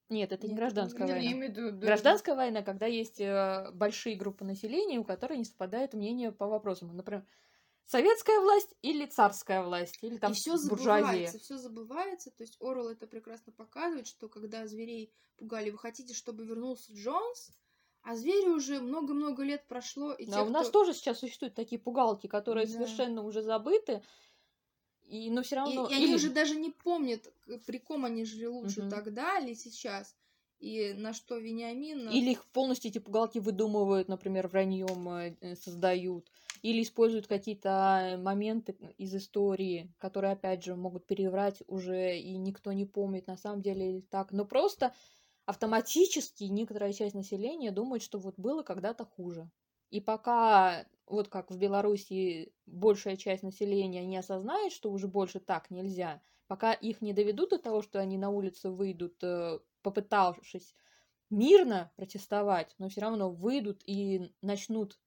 Нет, 0.10 0.32
это 0.32 0.48
не 0.48 0.54
гражданская 0.56 1.06
это 1.06 1.14
война. 1.16 1.32
виду, 1.48 1.72
да, 1.72 1.88
Гражданская 1.88 2.36
война, 2.36 2.62
когда 2.62 2.86
есть 2.86 3.20
э, 3.20 3.72
большие 3.74 4.16
группы 4.16 4.46
населения, 4.46 5.00
у 5.00 5.04
которых 5.04 5.38
не 5.38 5.46
совпадает 5.46 5.94
мнение 5.94 6.32
по 6.32 6.48
вопросам. 6.48 6.96
Например, 6.96 7.26
советская 7.86 8.40
власть 8.40 8.76
или 8.82 9.06
царская 9.06 9.64
власть, 9.64 9.98
или 10.02 10.18
там 10.18 10.32
и 10.32 10.36
все 10.36 10.58
буржуазия. 10.58 11.08
забывается, 11.08 11.40
все 11.40 11.58
забывается. 11.58 12.32
То 12.32 12.44
есть 12.44 12.58
Орел 12.62 12.88
это 12.90 13.08
прекрасно 13.08 13.52
показывает, 13.52 14.08
что 14.08 14.30
когда 14.30 14.66
зверей 14.68 15.14
пугали, 15.38 15.70
вы 15.72 15.78
хотите, 15.78 16.14
чтобы 16.14 16.46
вернулся 16.46 16.94
Джонс, 16.94 17.52
а 18.02 18.16
звери 18.16 18.48
уже 18.48 18.80
много-много 18.80 19.44
лет 19.44 19.68
прошло, 19.68 20.14
и 20.14 20.26
Да, 20.26 20.42
те, 20.44 20.48
у 20.48 20.50
нас 20.52 20.70
кто- 20.70 20.80
тоже 20.80 20.94
сейчас 20.94 21.20
существуют 21.20 21.56
такие 21.56 21.80
пугалки, 21.80 22.28
которые 22.28 22.66
Да. 22.66 22.72
совершенно 22.74 23.22
уже 23.24 23.42
забыты, 23.42 24.02
и 25.10 25.30
но 25.30 25.42
все 25.44 25.56
И, 25.56 25.60
равно 25.60 25.88
и 25.90 25.94
они 25.94 26.06
или- 26.06 26.16
уже 26.16 26.30
даже 26.34 26.56
не 26.56 26.72
помнят, 26.72 27.32
при 27.66 27.80
ком 27.80 28.06
они 28.06 28.26
жили 28.26 28.46
лучше 28.46 28.82
Мгм. 28.82 28.90
тогда 28.90 29.40
или 29.40 29.54
сейчас. 29.54 30.16
И 30.60 30.94
на 30.94 31.14
что 31.14 31.38
Вениамин... 31.38 32.10
Или 32.10 32.32
их 32.32 32.46
полностью 32.46 32.90
эти 32.90 32.98
пугалки 33.00 33.38
выдумывают, 33.40 34.08
например, 34.08 34.48
враньем 34.48 35.08
э, 35.10 35.56
создают. 35.56 36.32
Или 36.64 36.82
используют 36.82 37.28
какие-то 37.28 38.20
моменты 38.20 38.76
из 38.98 39.14
истории, 39.16 39.94
которые, 40.00 40.34
опять 40.34 40.64
же, 40.64 40.76
могут 40.76 41.06
переврать 41.06 41.62
уже, 41.68 42.18
и 42.18 42.36
никто 42.38 42.74
не 42.74 42.86
помнит, 42.86 43.28
на 43.28 43.38
самом 43.38 43.62
деле 43.62 43.90
или 43.92 44.02
так. 44.02 44.32
Но 44.32 44.46
просто 44.46 44.94
автоматически 45.46 46.46
некоторая 46.46 46.94
часть 46.94 47.16
населения 47.16 47.72
думает, 47.72 48.02
что 48.02 48.18
вот 48.20 48.36
было 48.38 48.64
когда-то 48.64 49.06
хуже. 49.06 49.50
И 49.92 50.02
пока, 50.02 50.86
вот 51.08 51.30
как 51.30 51.52
в 51.52 51.58
Беларуси, 51.58 52.54
большая 52.66 53.18
часть 53.18 53.44
населения 53.44 54.06
не 54.06 54.18
осознает, 54.18 54.72
что 54.74 54.92
уже 54.92 55.08
больше 55.08 55.40
так 55.40 55.70
нельзя, 55.72 56.22
пока 56.48 56.74
их 56.74 57.02
не 57.02 57.14
доведут 57.14 57.52
до 57.52 57.60
того, 57.60 57.82
что 57.82 58.00
они 58.00 58.18
на 58.18 58.30
улицу 58.30 58.74
выйдут, 58.74 59.24
э, 59.24 59.60
попытавшись 59.82 60.76
мирно 61.30 61.92
протестовать, 61.96 62.76
но 62.80 62.90
все 62.90 63.02
равно 63.02 63.32
выйдут 63.32 63.82
и 63.86 64.34
начнут 64.42 65.00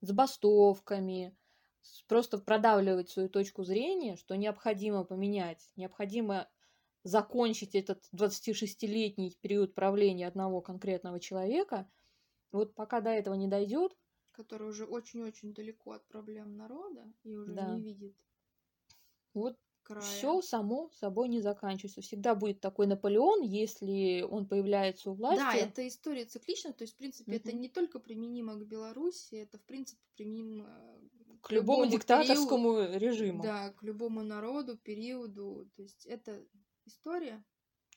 забастовками, 0.00 1.36
с- 1.82 2.02
просто 2.02 2.38
продавливать 2.38 3.10
свою 3.10 3.28
точку 3.28 3.64
зрения, 3.64 4.16
что 4.16 4.36
необходимо 4.36 5.04
поменять, 5.04 5.70
необходимо 5.76 6.48
закончить 7.04 7.74
этот 7.74 8.04
26-летний 8.12 9.36
период 9.40 9.74
правления 9.74 10.26
одного 10.28 10.60
конкретного 10.62 11.20
человека. 11.20 11.90
Вот 12.52 12.74
пока 12.74 13.00
до 13.00 13.10
этого 13.10 13.34
не 13.34 13.48
дойдет, 13.48 13.96
который 14.34 14.68
уже 14.68 14.84
очень-очень 14.84 15.54
далеко 15.54 15.92
от 15.92 16.06
проблем 16.06 16.56
народа 16.56 17.12
и 17.22 17.34
уже 17.34 17.52
Да. 17.54 17.74
не 17.74 17.80
видит 17.82 18.14
вот 19.32 19.56
края. 19.82 20.02
все 20.02 20.42
само 20.42 20.90
собой 20.90 21.28
не 21.28 21.40
заканчивается. 21.40 22.00
Всегда 22.00 22.34
будет 22.34 22.60
такой 22.60 22.86
Наполеон, 22.86 23.42
если 23.42 24.22
он 24.22 24.46
появляется 24.46 25.10
у 25.10 25.14
власти. 25.14 25.40
Да, 25.40 25.54
это 25.54 25.86
история 25.88 26.24
циклична, 26.24 26.72
то 26.72 26.82
есть, 26.82 26.94
в 26.94 26.96
принципе, 26.96 27.36
это 27.36 27.50
Мгм. 27.50 27.60
не 27.60 27.68
только 27.68 27.98
применимо 27.98 28.54
к 28.56 28.66
Беларуси, 28.66 29.34
это, 29.36 29.58
в 29.58 29.64
принципе, 29.64 30.00
применимо 30.16 30.68
к 31.42 31.50
любому 31.50 31.84
периоду- 31.84 31.92
диктаторскому 31.92 32.80
режиму. 32.98 33.42
Да, 33.42 33.70
к 33.72 33.82
любому 33.82 34.22
народу, 34.22 34.76
периоду. 34.78 35.68
То 35.76 35.82
есть, 35.82 36.06
это 36.06 36.44
история. 36.86 37.44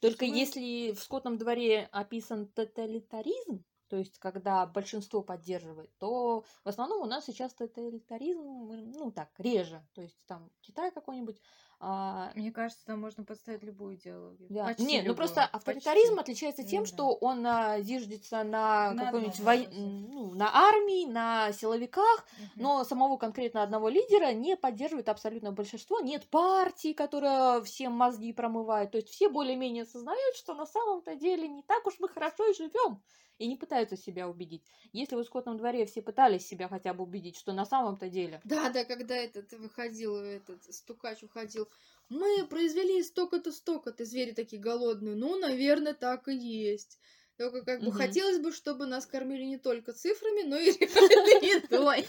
Только 0.01 0.25
мы- 0.25 0.37
если 0.37 0.91
в 0.93 0.99
скотном 0.99 1.37
дворе 1.37 1.87
описан 1.91 2.47
тоталитаризм, 2.47 3.63
то 3.87 3.97
есть 3.97 4.19
когда 4.19 4.65
большинство 4.65 5.21
поддерживает, 5.21 5.89
то 5.97 6.43
в 6.63 6.69
основном 6.69 7.01
у 7.01 7.05
нас 7.05 7.25
сейчас 7.25 7.53
тоталитаризм, 7.53 8.41
ну 8.41 9.11
так, 9.11 9.29
реже. 9.37 9.85
То 9.93 10.01
есть 10.01 10.17
там 10.25 10.51
Китай 10.61 10.91
какой-нибудь. 10.91 11.41
А, 11.79 12.31
Мне 12.35 12.51
кажется, 12.51 12.83
там 12.85 12.99
можно 13.01 13.23
подставить 13.23 13.61
любую 13.63 13.95
идеологию. 13.95 14.47
да. 14.49 14.65
Почти 14.65 14.83
Нет, 14.83 15.03
ну 15.03 15.09
любую, 15.09 15.15
просто 15.17 15.41
почти. 15.41 15.55
авторитаризм 15.57 16.19
отличается 16.19 16.63
тем, 16.63 16.79
Ну 16.81 16.85
да. 16.85 16.91
что 16.93 17.13
он 17.15 17.45
а, 17.45 17.79
зиждется 17.81 18.43
на, 18.43 18.91
На 18.93 19.05
какой-нибудь 19.05 19.39
вой- 19.39 19.67
ну, 19.71 20.33
на 20.33 20.49
армии, 20.55 21.05
на 21.05 21.51
силовиках, 21.51 22.25
Мгм. 22.39 22.49
но 22.55 22.83
самого 22.83 23.17
конкретно 23.17 23.61
одного 23.61 23.89
лидера 23.89 24.31
не 24.33 24.57
поддерживает 24.57 25.09
абсолютно 25.09 25.51
большинство. 25.51 25.99
Нет 25.99 26.27
партии, 26.29 26.93
которая 26.93 27.61
всем 27.61 27.91
мозги 27.93 28.33
промывает. 28.33 28.91
То 28.91 28.97
есть 28.97 29.09
все 29.09 29.29
более-менее 29.29 29.83
осознают, 29.83 30.35
что 30.35 30.53
на 30.55 30.65
самом-то 30.65 31.15
деле 31.15 31.47
не 31.47 31.61
так 31.61 31.85
уж 31.85 31.99
мы 31.99 32.09
хорошо 32.09 32.49
и 32.49 32.55
живем. 32.55 33.01
И 33.39 33.47
не 33.47 33.55
пытаются 33.55 33.95
себя 33.95 34.27
убедить. 34.27 34.63
Если 34.93 35.15
в 35.15 35.23
скотном 35.23 35.57
дворе 35.57 35.85
все 35.85 36.01
пытались 36.01 36.47
себя 36.47 36.67
хотя 36.67 36.95
бы 36.95 37.03
убедить, 37.03 37.37
что 37.37 37.53
на 37.53 37.65
самом-то 37.67 38.09
деле... 38.09 38.41
Да, 38.43 38.69
да, 38.71 38.83
когда 38.83 39.15
этот 39.15 39.51
выходил, 39.51 40.15
этот 40.17 40.63
стукач 40.73 41.21
уходил, 41.21 41.66
мы 42.09 42.45
произвели 42.47 43.03
столько-то, 43.03 43.51
столько-то, 43.51 44.05
звери 44.05 44.31
такие 44.31 44.61
голодные, 44.61 45.15
ну, 45.15 45.37
наверное, 45.37 45.93
так 45.93 46.27
и 46.27 46.35
есть. 46.35 46.99
Только 47.37 47.63
как 47.63 47.83
бы 47.83 47.91
хотелось 47.91 48.39
бы, 48.39 48.51
чтобы 48.51 48.87
нас 48.87 49.05
кормили 49.05 49.43
не 49.43 49.57
только 49.57 49.93
цифрами, 49.93 50.43
но 50.43 50.57
и 50.57 50.71
едой. 51.45 52.05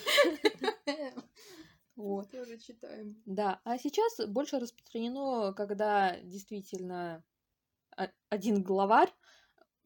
Вот. 1.96 2.30
Тоже 2.30 2.58
читаем. 2.58 3.20
Да, 3.26 3.60
а 3.64 3.76
сейчас 3.76 4.20
больше 4.28 4.60
распространено, 4.60 5.52
когда 5.52 6.16
действительно 6.20 7.24
о- 7.96 8.06
один 8.28 8.62
главарь 8.62 9.12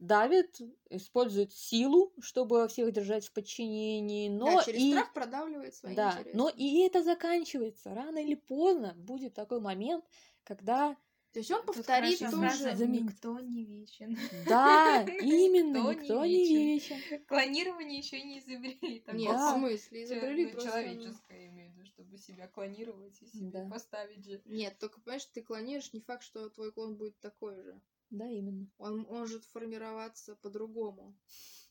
давит, 0.02 0.60
использует 0.90 1.52
силу, 1.52 2.12
чтобы 2.20 2.66
всех 2.68 2.92
держать 2.92 3.24
в 3.26 3.32
подчинении, 3.32 4.28
но 4.28 4.56
Да, 4.56 4.64
через 4.64 4.80
и 4.82 4.90
страх 4.90 5.12
продавливает 5.12 5.74
свои 5.74 5.94
да, 5.94 6.12
интересы. 6.18 6.36
но 6.36 6.48
и 6.48 6.80
это 6.84 7.02
заканчивается. 7.04 7.94
Рано 7.94 8.18
или 8.18 8.34
поздно 8.34 8.94
будет 8.96 9.34
такой 9.34 9.60
момент, 9.60 10.04
когда 10.42 10.96
То 11.32 11.38
есть 11.38 11.52
он 11.52 11.64
повторит 11.64 12.18
фраза, 12.18 12.74
заменит. 12.74 13.04
Никто 13.12 13.38
не 13.38 13.64
вечен. 13.64 14.18
да, 14.48 15.02
именно 15.22 15.92
Никто 15.92 16.26
не 16.26 16.46
вечен. 16.52 16.96
Клонирование 17.28 17.98
еще 17.98 18.20
не 18.22 18.40
изобрели. 18.40 19.04
Нет, 19.12 19.36
в 19.36 19.54
смысле, 19.54 20.02
изобрели 20.02 20.44
Ну, 20.46 20.50
просто... 20.50 20.68
человеческое, 20.70 21.46
имею 21.48 21.70
в 21.70 21.74
виду, 21.76 21.86
чтобы 21.86 22.18
себя 22.18 22.48
клонировать 22.48 23.22
и 23.22 23.26
себе 23.26 23.68
поставить 23.70 24.24
же. 24.24 24.42
Нет, 24.46 24.76
только, 24.80 25.00
понимаешь, 25.00 25.26
ты 25.26 25.42
клонируешь, 25.42 25.92
не 25.92 26.00
факт, 26.00 26.24
что 26.24 26.50
твой 26.50 26.72
клон 26.72 26.96
будет 26.96 27.20
такой 27.20 27.54
же. 27.62 27.80
Да, 28.12 28.28
именно. 28.30 28.66
Он 28.78 29.00
может 29.10 29.44
формироваться 29.46 30.36
по-другому. 30.36 31.14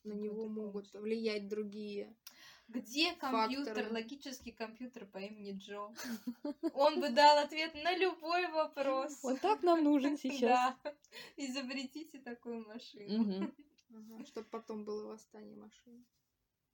На 0.04 0.16
В 0.16 0.18
него 0.18 0.48
могут 0.48 0.92
полностью. 0.92 1.02
влиять 1.02 1.48
другие. 1.48 2.16
Где 2.68 3.14
компьютер, 3.14 3.76
Факторы. 3.76 3.94
логический 3.94 4.52
компьютер 4.52 5.06
по 5.06 5.20
имени 5.20 5.52
Джо? 5.60 5.94
Он 6.74 7.00
бы 7.00 7.10
дал 7.10 7.38
ответ 7.38 7.76
на 7.76 7.96
любой 7.96 8.48
вопрос. 8.48 9.20
Вот 9.22 9.40
так 9.42 9.62
нам 9.62 9.84
нужен 9.84 10.18
сейчас. 10.24 10.74
Да. 10.84 10.94
Изобретите 11.38 12.18
такую 12.20 12.66
машину. 12.68 13.24
Мгм. 13.24 14.26
Чтобы 14.26 14.48
потом 14.50 14.84
было 14.84 15.10
восстание 15.10 15.56
машин. 15.58 16.06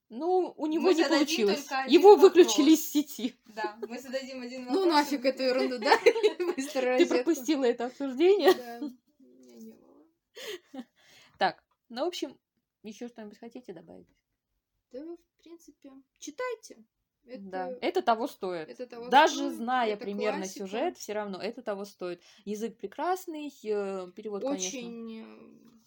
Ну, 0.09 0.53
у 0.55 0.67
него 0.67 0.83
Мы 0.83 0.93
не 0.93 1.03
получилось. 1.03 1.67
Его 1.89 2.15
вопрос. 2.15 2.21
выключили 2.37 2.71
из 2.75 2.89
сети. 2.89 3.35
Да, 3.47 3.77
мы 3.85 3.99
зададим 3.99 4.41
один 4.41 4.65
вопрос. 4.65 4.85
Ну 4.85 4.89
нафиг 4.89 5.25
эту 5.25 5.43
ерунду, 5.43 5.79
да? 5.79 5.97
Ты 6.97 7.05
пропустила 7.07 7.65
это 7.65 7.87
обсуждение. 7.87 8.53
Да, 8.53 8.79
меня 9.19 9.55
не 9.59 9.71
было. 9.73 10.05
Так, 11.37 11.63
ну, 11.89 12.05
в 12.05 12.07
общем, 12.07 12.37
еще 12.83 13.07
что-нибудь 13.07 13.37
хотите 13.39 13.73
добавить? 13.73 14.07
Да, 14.91 15.03
в 15.03 15.43
принципе, 15.43 15.91
читайте. 16.19 16.83
Это, 17.25 17.41
Да, 17.43 17.71
это 17.81 18.01
того 18.01 18.27
стоит. 18.27 18.69
это 18.69 18.87
того 18.87 19.09
Даже 19.09 19.35
стоит, 19.35 19.55
зная 19.55 19.93
это 19.93 20.03
примерно 20.05 20.39
классика. 20.39 20.65
сюжет, 20.65 20.97
все 20.97 21.13
равно 21.13 21.41
это 21.41 21.61
того 21.61 21.83
стоит. 21.83 22.21
Язык 22.45 22.77
прекрасный, 22.77 23.47
э, 23.49 24.11
перевод, 24.15 24.43
конечно. 24.43 24.79
Очень 24.79 25.25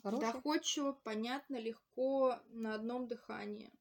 э, 0.05 0.19
доходчиво, 0.19 0.93
понятно, 1.03 1.57
легко, 1.57 2.37
на 2.51 2.75
одном 2.75 3.09
дыхании. 3.09 3.73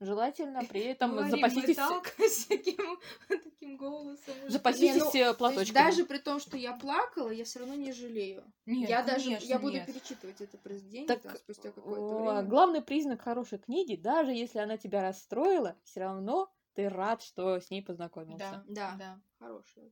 Желательно 0.00 0.62
при 0.64 0.80
этом 0.84 1.10
Говорим 1.12 1.30
запаситесь, 1.30 1.76
так, 1.76 2.14
с 2.18 2.46
таким, 2.46 2.98
таким 3.28 3.76
голосом. 3.76 4.34
уже. 4.44 4.50
запаситесь 4.52 5.12
Не, 5.14 5.24
ну, 5.28 5.34
платочками. 5.34 5.74
даже 5.74 6.04
при 6.04 6.18
том, 6.18 6.38
что 6.38 6.56
я 6.56 6.72
плакала, 6.76 7.30
я 7.30 7.44
все 7.44 7.58
равно 7.60 7.74
не 7.74 7.92
жалею. 7.92 8.44
Нет, 8.66 8.88
я 8.88 9.02
даже 9.02 9.30
я 9.40 9.58
буду 9.58 9.74
нет. 9.74 9.86
перечитывать 9.86 10.40
это 10.40 10.56
произведение 10.58 11.08
Так, 11.08 11.22
там, 11.22 11.36
спустя 11.36 11.72
какое-то 11.72 12.14
время. 12.22 12.42
Главный 12.42 12.80
признак 12.80 13.22
хорошей 13.22 13.58
книги, 13.58 13.96
даже 13.96 14.30
если 14.32 14.58
она 14.60 14.76
тебя 14.76 15.02
расстроила, 15.02 15.76
все 15.82 16.00
равно 16.00 16.48
ты 16.74 16.88
рад, 16.88 17.20
что 17.22 17.58
с 17.60 17.68
ней 17.70 17.82
познакомился. 17.82 18.38
Да, 18.38 18.64
Да. 18.68 18.96
да. 18.98 19.20
Хорошее. 19.40 19.90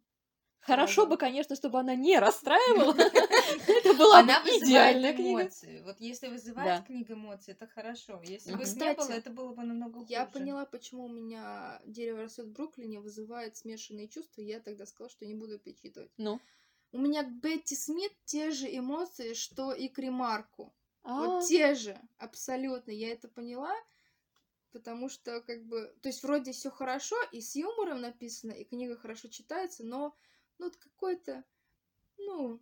Хорошо 0.66 1.06
Правда. 1.06 1.06
бы, 1.06 1.16
конечно, 1.16 1.54
чтобы 1.56 1.78
она 1.80 1.94
не 1.94 2.18
расстраивала. 2.18 2.94
Это 3.68 3.94
была 3.94 4.22
Она 4.22 4.40
бы 4.40 4.50
идеальная 4.50 5.12
книга. 5.12 5.48
эмоции. 5.48 5.80
Вот 5.80 6.00
если 6.00 6.28
вызывает 6.28 6.80
Да. 6.80 6.84
книга 6.84 7.14
эмоции, 7.14 7.52
это 7.52 7.66
хорошо. 7.66 8.20
Если 8.22 8.52
Мгм. 8.52 8.60
бы 8.60 8.68
их 8.68 8.76
не 8.76 8.90
Кстати, 8.90 8.92
было, 8.92 9.12
это 9.12 9.30
было 9.30 9.52
бы 9.52 9.62
намного 9.64 10.04
хуже. 10.04 10.10
Я 10.10 10.26
поняла, 10.26 10.66
почему 10.66 11.04
у 11.06 11.08
меня 11.08 11.80
дерево 11.84 12.22
растет 12.22 12.46
в 12.46 12.52
Бруклине 12.52 13.00
вызывает 13.00 13.56
смешанные 13.56 14.08
чувства, 14.08 14.40
я 14.42 14.60
тогда 14.60 14.86
сказала, 14.86 15.10
что 15.10 15.26
не 15.26 15.34
буду 15.34 15.58
перечитывать. 15.58 16.10
Ну, 16.18 16.40
У 16.92 16.98
меня 16.98 17.24
к 17.24 17.32
Бетти 17.40 17.76
Смит 17.76 18.12
те 18.24 18.50
же 18.52 18.66
эмоции, 18.76 19.34
что 19.34 19.72
и 19.72 19.88
к 19.88 19.98
Ремарку. 19.98 20.74
Вот 21.16 21.38
А. 21.38 21.48
те 21.48 21.74
же, 21.74 21.98
абсолютно. 22.18 22.90
Я 22.92 23.12
это 23.12 23.28
поняла, 23.28 23.74
потому 24.72 25.08
что, 25.08 25.40
как 25.40 25.64
бы, 25.64 25.94
то 26.02 26.08
есть 26.08 26.22
вроде 26.22 26.52
все 26.52 26.70
хорошо, 26.70 27.16
и 27.32 27.40
с 27.40 27.56
юмором 27.56 28.00
написано, 28.00 28.52
и 28.52 28.64
книга 28.64 28.96
хорошо 28.96 29.28
читается, 29.28 29.84
но 29.84 30.14
ну 30.58 30.66
вот 30.66 30.76
какой-то, 30.76 31.44
ну, 32.18 32.60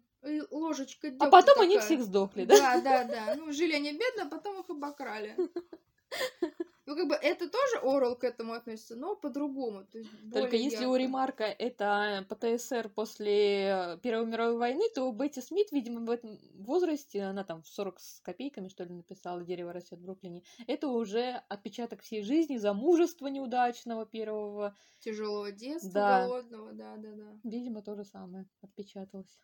ложечка 0.51 1.13
А 1.21 1.29
потом 1.29 1.61
они 1.61 1.75
такая. 1.75 1.87
всех 1.87 2.03
сдохли, 2.03 2.45
да? 2.45 2.57
Да, 2.57 2.81
да, 2.81 3.05
да. 3.05 3.35
Ну, 3.37 3.53
жили 3.53 3.75
они 3.75 3.93
бедно, 3.93 4.25
а 4.25 4.29
потом 4.29 4.61
их 4.61 4.71
обокрали. 4.71 5.37
Ну, 6.87 6.97
как 6.97 7.09
бы 7.09 7.15
это 7.15 7.49
тоже 7.49 7.79
Орел 7.83 8.15
к 8.15 8.25
этому 8.25 8.53
относится, 8.53 8.95
но 8.95 9.17
по-другому. 9.17 9.87
То 9.87 9.99
есть 9.99 10.11
Только 10.33 10.57
если 10.57 10.85
у 10.85 10.91
ярко. 10.93 11.03
Ремарка 11.03 11.45
это 11.45 12.27
ПТСР 12.29 12.91
после 12.91 13.99
Первой 14.03 14.27
мировой 14.27 14.59
войны, 14.59 14.85
то 14.95 15.05
у 15.05 15.13
Бетти 15.13 15.41
Смит, 15.41 15.73
видимо, 15.73 16.01
в 16.05 16.11
этом 16.11 16.39
возрасте, 16.57 17.23
она 17.23 17.43
там 17.43 17.63
в 17.63 17.69
40 17.69 17.99
с 18.01 18.21
копейками, 18.21 18.69
что 18.69 18.85
ли, 18.85 18.93
написала 18.93 19.43
«Дерево 19.43 19.73
растет 19.73 19.99
в 19.99 20.03
Бруклине», 20.03 20.43
это 20.67 20.89
уже 20.89 21.43
отпечаток 21.49 22.03
всей 22.03 22.23
жизни, 22.23 22.59
замужества 22.59 23.29
неудачного 23.29 24.05
первого. 24.05 24.77
Тяжелого 25.01 25.53
детства, 25.53 25.91
Да. 25.91 26.27
голодного, 26.27 26.73
да, 26.73 26.97
да, 26.99 27.13
да. 27.13 27.41
Видимо, 27.45 27.81
то 27.83 27.95
же 27.95 28.05
самое 28.05 28.47
отпечаталось. 28.61 29.41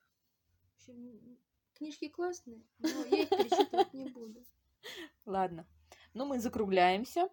В 0.76 0.91
общем, 0.91 1.38
книжки 1.74 2.09
классные, 2.09 2.62
но 2.78 2.88
я 3.11 3.22
их 3.22 3.28
перечитывать 3.30 3.95
не 3.95 4.05
буду. 4.11 4.45
Ладно. 5.26 5.66
Ну, 6.14 6.26
мы 6.26 6.38
закругляемся. 6.38 7.28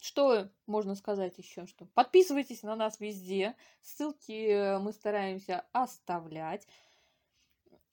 Что 0.00 0.48
можно 0.66 0.94
сказать 0.94 1.38
еще? 1.38 1.66
Что 1.66 1.86
подписывайтесь 1.94 2.62
на 2.62 2.76
нас 2.76 3.00
везде. 3.00 3.56
Ссылки 3.82 4.78
мы 4.78 4.92
стараемся 4.92 5.64
оставлять. 5.72 6.66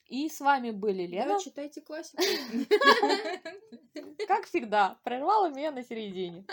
И 0.08 0.28
с 0.28 0.42
вами 0.42 0.72
были 0.72 1.04
Лена. 1.04 1.36
Да, 1.36 1.40
читайте 1.40 1.80
классику. 1.80 2.22
Как 4.28 4.46
всегда, 4.46 5.00
прервала 5.04 5.50
меня 5.50 5.72
на 5.72 5.86
середине. 5.86 6.44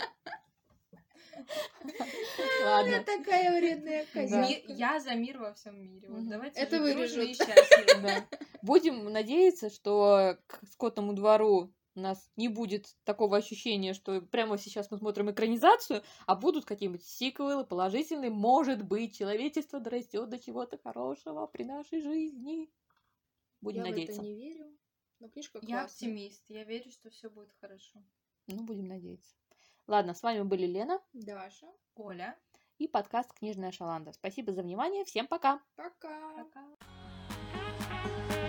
Ладно. 2.63 3.03
такая 3.03 3.59
вредная 3.59 4.05
Да. 4.05 4.21
Козявка. 4.21 4.71
Я 4.71 4.99
за 4.99 5.15
мир 5.15 5.39
во 5.39 5.53
всем 5.53 5.81
мире. 5.81 6.07
Вот 6.09 6.27
давайте 6.29 6.59
Это 6.59 6.79
вырежут. 6.79 7.37
Да. 8.01 8.25
Будем 8.61 9.11
надеяться, 9.11 9.69
что 9.69 10.37
к 10.47 10.59
скотному 10.71 11.13
двору 11.13 11.71
у 11.99 12.01
нас 12.01 12.29
не 12.35 12.47
будет 12.47 12.95
такого 13.03 13.37
ощущения, 13.37 13.93
что 13.93 14.21
прямо 14.21 14.57
сейчас 14.57 14.89
мы 14.89 14.97
смотрим 14.97 15.29
экранизацию, 15.29 16.01
а 16.25 16.35
будут 16.35 16.65
какие-нибудь 16.65 17.03
сиквелы 17.03 17.65
положительные. 17.65 18.31
Может 18.31 18.83
быть, 18.83 19.17
человечество 19.17 19.79
дорастет 19.79 20.29
до 20.29 20.39
чего-то 20.39 20.77
хорошего 20.77 21.45
при 21.47 21.63
нашей 21.63 22.01
жизни. 22.01 22.71
Будем 23.61 23.83
Я 23.83 23.87
в 23.87 23.89
надеяться. 23.91 24.21
это 24.21 24.23
не 24.23 24.35
верю, 24.35 24.77
но 25.19 25.29
книжка 25.29 25.59
Я 25.61 25.81
классная. 25.81 26.09
оптимист. 26.09 26.43
Я 26.49 26.63
верю, 26.63 26.91
что 26.91 27.09
все 27.09 27.29
будет 27.29 27.51
хорошо. 27.59 28.01
Ну, 28.47 28.63
будем 28.63 28.87
надеяться. 28.87 29.35
Ладно, 29.85 30.13
с 30.13 30.23
вами 30.23 30.43
были 30.43 30.65
Лена 30.65 31.01
Даша, 31.13 31.67
Оля. 31.95 32.37
и 32.77 32.87
подкаст 32.87 33.33
«Книжная 33.33 33.71
шаланда». 33.71 34.13
Спасибо 34.13 34.53
за 34.53 34.61
внимание. 34.63 35.03
Всем 35.03 35.27
пока! 35.27 35.61
пока. 35.75 36.45
Пока. 36.45 38.48